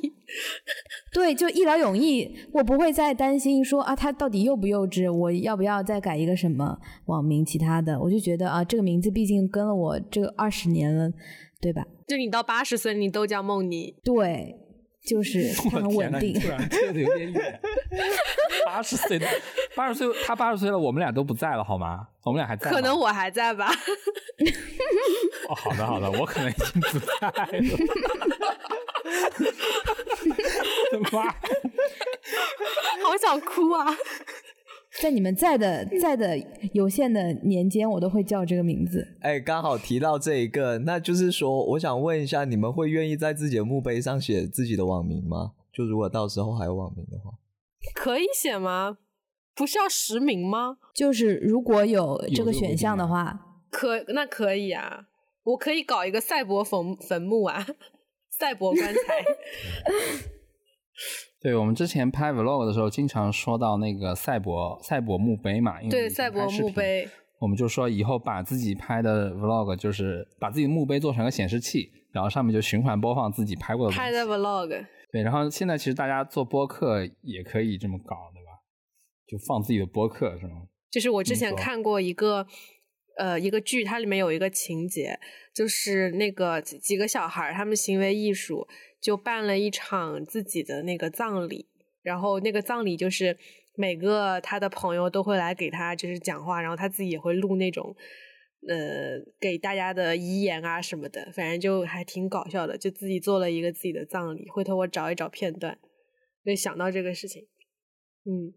[1.14, 11.10] 对，就一劳永逸，我不会再担心说啊，他到底幼不幼稚，我要不要再改一个什么网名其他的，我就觉得啊，这个名字毕竟跟了我这个二十年了，
[11.62, 11.86] 对吧？
[12.06, 13.96] 就你到八十岁，你都叫梦妮。
[14.04, 14.56] 对，
[15.06, 16.40] 就是 他很稳定。
[16.40, 17.60] 突然有点远。
[18.66, 19.28] 八十岁的，
[19.76, 22.08] 八十岁，他八十岁了，我们俩都不在了，好吗？
[22.24, 22.70] 我们俩还在。
[22.70, 23.72] 可能我还在吧。
[25.50, 27.48] 哦，好的好的，我可能已经不在了。
[31.12, 31.24] 妈，
[33.04, 33.88] 好想哭啊！
[35.02, 36.38] 在你们在的在的
[36.74, 39.16] 有限的年间，我都会叫这个名字。
[39.22, 45.54] 哎，刚好提到这一个，那就是说，我想问一下，你们会愿意在自己的墓碑上写自己的网名吗？
[45.72, 47.32] 就如果到时候还有网名的话，
[47.96, 48.98] 可以写吗？
[49.56, 50.78] 不是要实名吗？
[50.94, 55.08] 就是如果有这个选项的话，可那可以啊，
[55.44, 57.66] 我可以搞一个赛博坟坟墓啊，
[58.38, 59.00] 赛博棺材。
[61.42, 67.08] 对我们之前拍 vlog 的时候，经常说到那个赛博赛博墓碑嘛，因为对赛博墓碑，
[67.40, 74.86] 我们就说以后把自己拍的 vlog，就是把自己的墓碑做成个显示器，然后上面就循环播放自己拍过的拍的 vlog。
[75.14, 78.52] 对，然后现在其实大家做播客也可以这么搞，对吧？
[79.26, 80.64] 就放自己的播客是吗？
[80.92, 82.46] 就是我之前看过一个
[83.18, 85.18] 呃一个剧，它里面有一个情节，
[85.56, 88.68] 就是那个几个小孩他们行为艺术。
[89.02, 91.68] 就办了一场自己的那个葬礼，
[92.02, 93.38] 然后那个葬礼就是
[93.76, 97.96] 每个他的朋友都会来给他就是讲话，然后他自己也会录那种
[98.68, 104.50] 呃给大家的遗言啊什么的，反正就还挺搞笑的，就自己做了一个自己的葬礼。
[104.50, 105.78] 回头我找一找片段，
[106.44, 107.48] 就想到这个事情，
[108.26, 108.54] 嗯。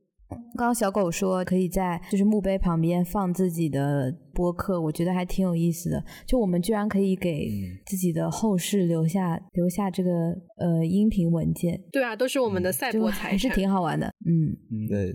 [0.57, 6.05] 刚刚小狗说可以在就是墓碑旁边放自己的播客，我觉得还挺有意思的。
[6.27, 7.51] 就我们居然可以给
[7.87, 10.11] 自己的后世留下留下这个
[10.59, 11.81] 呃音频文件。
[11.91, 14.07] 对啊，都是我们的赛博财产，是挺好玩的。
[14.27, 15.15] 嗯嗯，对。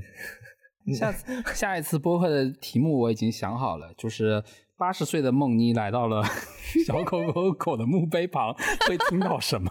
[0.94, 4.42] 下次下一次播客的题目我已经想好了，就是
[4.78, 6.24] 八十岁的梦妮来到了
[6.88, 8.54] 小狗狗狗的墓碑旁，
[8.88, 9.70] 会听到什么？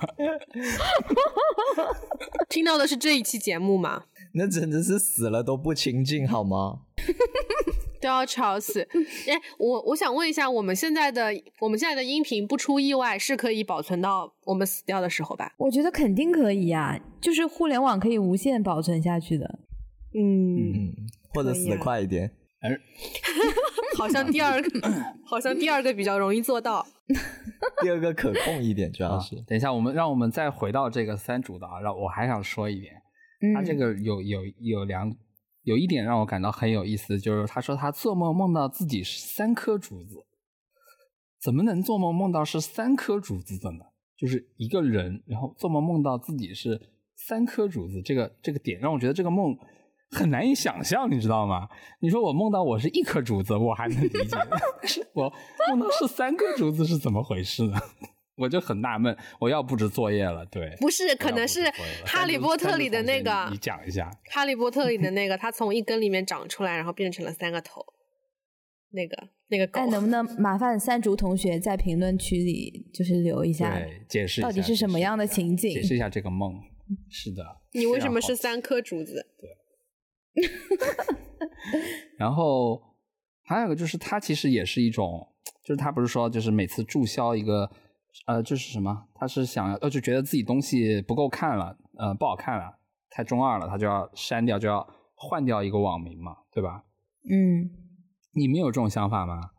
[2.51, 4.03] 听到的是这一期节目吗？
[4.37, 6.81] 那真的是死了都不清净好吗？
[8.01, 8.87] 都要吵死！
[9.27, 11.31] 哎，我我想问一下，我们现在的
[11.61, 15.55] 我们现在的音频不出意外是可以保存到我们死掉的时候吧？
[15.57, 19.59] 我觉得肯定可以呀，就是互联网可以无限保存下去的。
[20.15, 20.93] 嗯，
[21.31, 22.31] 或者死的快一点。
[22.61, 22.71] 哎，
[23.97, 24.81] 好像第二个，
[25.25, 26.87] 好像第二个比较容易做到。
[27.83, 29.37] 第二个可控一点，主要是。
[29.47, 32.95] 等一下，我们让我们再回到这个三主的啊，让我还想说一点。
[33.55, 35.15] 他这个有有有两
[35.63, 40.25] 有一点让我感到很有意思，就是他说他做梦梦到自己是三颗竹子，
[41.41, 43.85] 怎么能做梦梦到是三颗竹子的呢？
[44.17, 46.81] 就是一个人，然后做梦梦到自己是
[47.15, 49.55] 三颗竹子，这个这个点让我觉得这个梦
[50.11, 51.69] 很难以想象，你知道吗？
[52.01, 54.49] 你说我梦到我是一颗竹子，我还能理解，但
[54.89, 55.31] 是我
[55.69, 57.79] 梦到是三颗竹子是怎么回事呢？
[58.37, 60.45] 我就很纳闷，我要布置作业了。
[60.47, 61.61] 对，不是，可能是
[62.05, 63.49] 《哈利波特》里的那个。
[63.51, 67.83] 你讲一下，《哈利波特》里的那个，它从一根里面长出来，然后变成了三个头。
[68.91, 69.87] 那个那个狗。
[69.91, 75.73] 能不能麻烦三竹同学在评论区里就是留一下，对，解释到底是什么样的情景？
[75.73, 76.53] 解释一下这个梦。
[77.11, 77.43] 是的。
[77.73, 79.27] 你为什么是三颗竹子？
[79.41, 80.47] 对。
[82.19, 82.83] 然后
[83.45, 85.27] 还有个就是，它其实也是一种，
[85.65, 87.71] 就是他不是说，就是每次注销一个。
[88.27, 89.07] 呃，就是什么？
[89.15, 92.79] 他是想要，呃，就觉得自己东西不够看了，呃，不好看了，
[93.11, 96.85] 太中二了，他就要删掉，就要换掉一个网名嘛，对吧？
[97.31, 97.71] 嗯，
[98.35, 99.51] 你们有这种想法吗？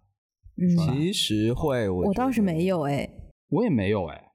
[0.60, 3.08] 嗯其实会，我我倒是没有哎，
[3.50, 4.32] 我也没有哎，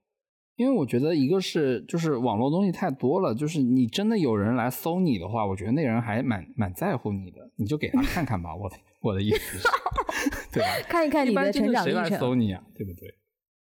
[0.55, 9.67] 因为我觉得一个是就是网络东西太多了，就是你真的有人来搜你的话，我觉得那人还蛮蛮在乎你的，你就给他看看吧，我的我的意思是，
[10.53, 10.69] 对吧？
[10.87, 12.05] 看一看你的成长历程。
[12.05, 12.63] 谁来搜你啊？
[12.73, 13.13] 对不对？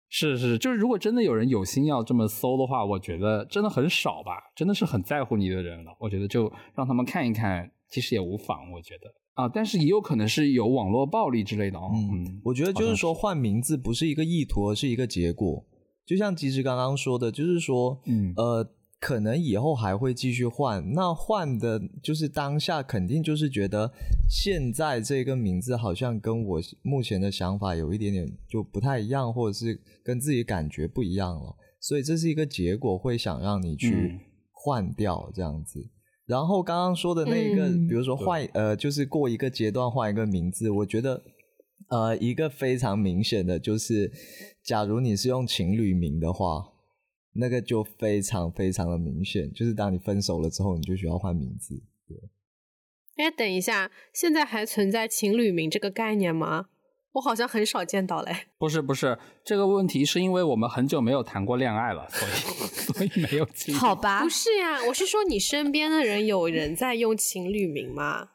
[0.10, 5.92] 是是，就是如果真的有人有心要这么搜的话，我觉得真的很少吧，真的是很在乎你的人了。
[6.00, 8.72] 我觉得就让他们看一看，其实也无妨。
[8.72, 11.92] 我觉得啊，但是也有可能是有网络暴力之类的哦。
[11.94, 15.66] 嗯，我觉得就是说换名字不是一个意图，而是一个结果。
[16.06, 18.74] 就像吉时刚刚说的，就是说，嗯呃。
[19.00, 23.92] 可能以后还会继续换，那换的就是当下肯定就是觉得
[24.28, 34.20] 现在这个名字好像跟我目前的想法有一点点就不太一样，或者是跟自己感觉不一样了，所以这是一个结果，会想让你去
[34.52, 35.80] 换掉这样子。
[36.26, 41.22] 然后刚刚说的那一个，比如说换呃，就是过一个阶段换一个名字，我觉得
[41.90, 44.12] 呃一个非常明显的就是，
[44.64, 46.74] 假如你是用情侣名的话。
[47.38, 51.82] 那个就非常非常的明显，就是当你分手了之后，你就需要换名字。
[52.08, 52.18] 对。
[53.18, 56.68] 哎，等一下，现在还存在情侣名这个概念吗？
[57.14, 58.48] 我好像很少见到嘞。
[58.60, 62.32] 不是不是，这个问题是因为我们很久没有谈过恋爱了，所以
[62.94, 63.78] 所以没有情侣。
[63.78, 68.30] 好吧不，是呀，我是说你身边的人有人在用情侣名吗？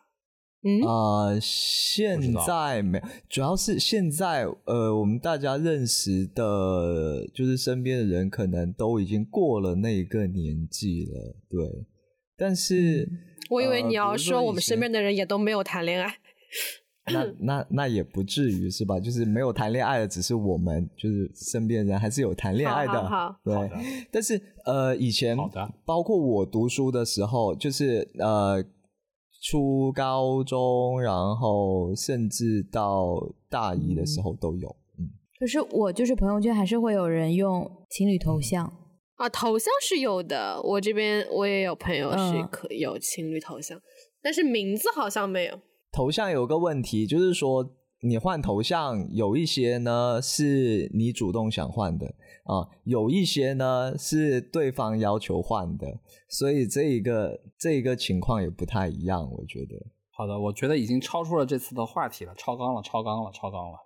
[0.65, 11.87] 嗯，呃，现在没有，主要是现在呃，我们大家认识的，就是身边的人，可能都已经过了那个年纪了，对。
[12.37, 13.09] 但是，
[13.51, 16.17] 我以为呃你要说我们身边的人也都没有谈恋爱。
[17.13, 19.01] 那那那也不至于是吧？
[19.01, 23.71] 就是没有谈恋爱的，只是我们，就是身边人还是有谈恋爱的，好好好对。
[24.13, 28.65] 但是呃，以前好的包括我读书的时候，就是呃，
[29.43, 33.21] 初高中，然后甚至到
[33.51, 34.69] 大一的时候都有。
[34.99, 35.11] 嗯，
[35.41, 38.65] 可是我就是朋友圈还是会有人用情侣头像，
[39.17, 43.77] 啊，头像是有的，我这边我也有朋友是嗯可有情侣头像，
[44.23, 45.59] 但是名字好像没有。
[45.91, 47.69] 头像有个问题，就是说
[48.05, 52.07] 你换头像，有一些呢是你主动想换的
[52.43, 59.87] 啊，有一些呢是对方要求换的，所以这一个这一个情况也不太一样，我觉得。
[60.11, 63.79] 好的，我觉得已经超出了这次的话题了，超纲了，超纲了，超纲了。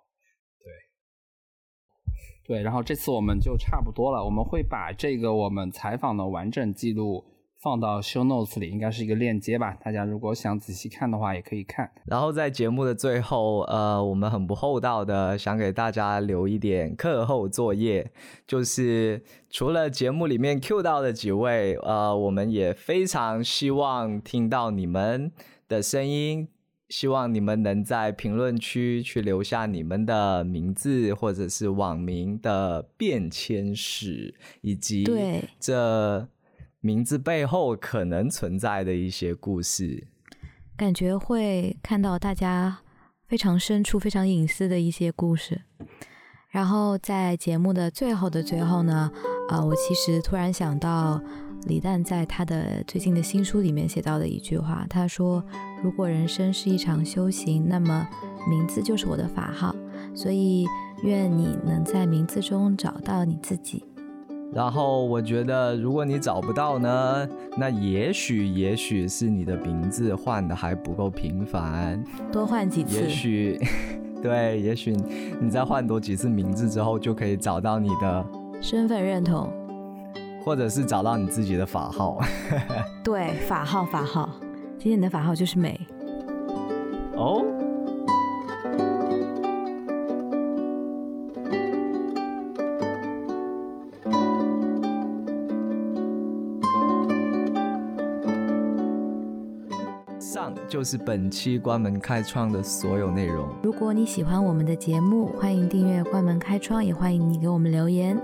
[2.47, 7.23] 对，对，然后这次我们就差不多了，我们会把这个我们采访的完整记录
[7.67, 11.91] 放到 show notes 里，应该是一个链接吧，大家如果想仔细看的话，也可以看。
[12.05, 18.09] 然后在节目的最后，呃，我们很不厚道的想给大家留一点课后作业，
[18.47, 25.33] 就是除了节目里面 Q 到的几位，呃，我们也非常希望听到你们
[25.67, 26.47] 的声音。
[26.89, 35.03] 希望你们能在评论区去留下你们的名字或者是网名的变迁史，以及
[35.59, 36.29] 这
[36.79, 40.07] 名字背后可能存在的一些故事。
[40.75, 42.79] 感觉会看到大家
[43.27, 45.63] 非常深处、非常隐私的一些故事。
[46.49, 49.11] 然后在节目的最后的最后呢，
[49.49, 51.21] 呃，我其实突然想到
[51.65, 55.43] 李诞在他的最近的新书里面写到的一句话，他说
[55.83, 58.07] ：“如果人生是一场修行，那么
[58.49, 59.75] 名字就是我的法号。
[60.15, 60.65] 所以
[61.03, 63.83] 愿你能在名字中找到你自己。
[64.53, 73.09] 然后我觉得，如果你找不到呢，那也许也许是你的名字换的还不够频繁，多换几次也。
[73.09, 73.59] 许
[74.23, 74.95] 对，也许
[75.39, 78.25] 你再换多几次名字之后，就可以找到你的，
[78.61, 79.51] 身份认同，
[80.43, 82.19] 或者是找到你自己的法号。
[83.03, 84.29] 对，法号法号，
[84.79, 85.79] 今天你的法号就是美。
[87.15, 87.45] 哦，
[100.67, 103.47] 就是本期关门开窗的所有内容。
[103.63, 108.19] 如果你喜欢我们的节目，欢迎订阅《关门开窗》，也欢迎你给我们留言。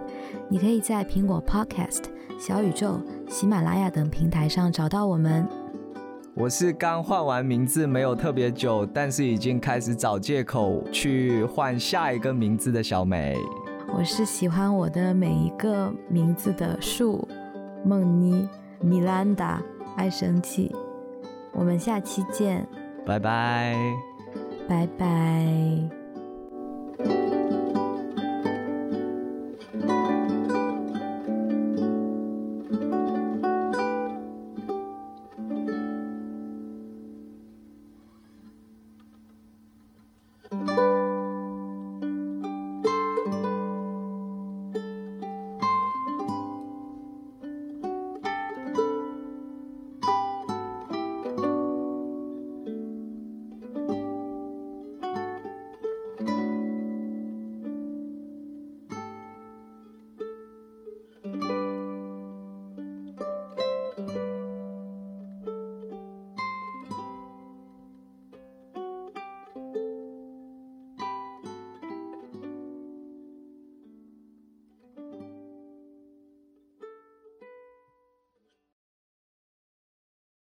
[0.49, 2.03] 你可以在苹果 Podcast、
[2.37, 5.47] 小宇宙、喜马拉雅等平台上找到我们。
[6.35, 13.37] 我是刚换完名字没有特别久，但是已经开始找借口去换下一个名字的小美。
[13.95, 17.27] 我是喜欢我的每一个名字的树、
[17.85, 18.49] 梦妮、
[18.81, 19.61] 米兰达、
[19.95, 20.75] 爱生气。
[21.53, 22.67] 我们下期见，
[23.05, 23.75] 拜拜。
[24.67, 26.02] 拜拜。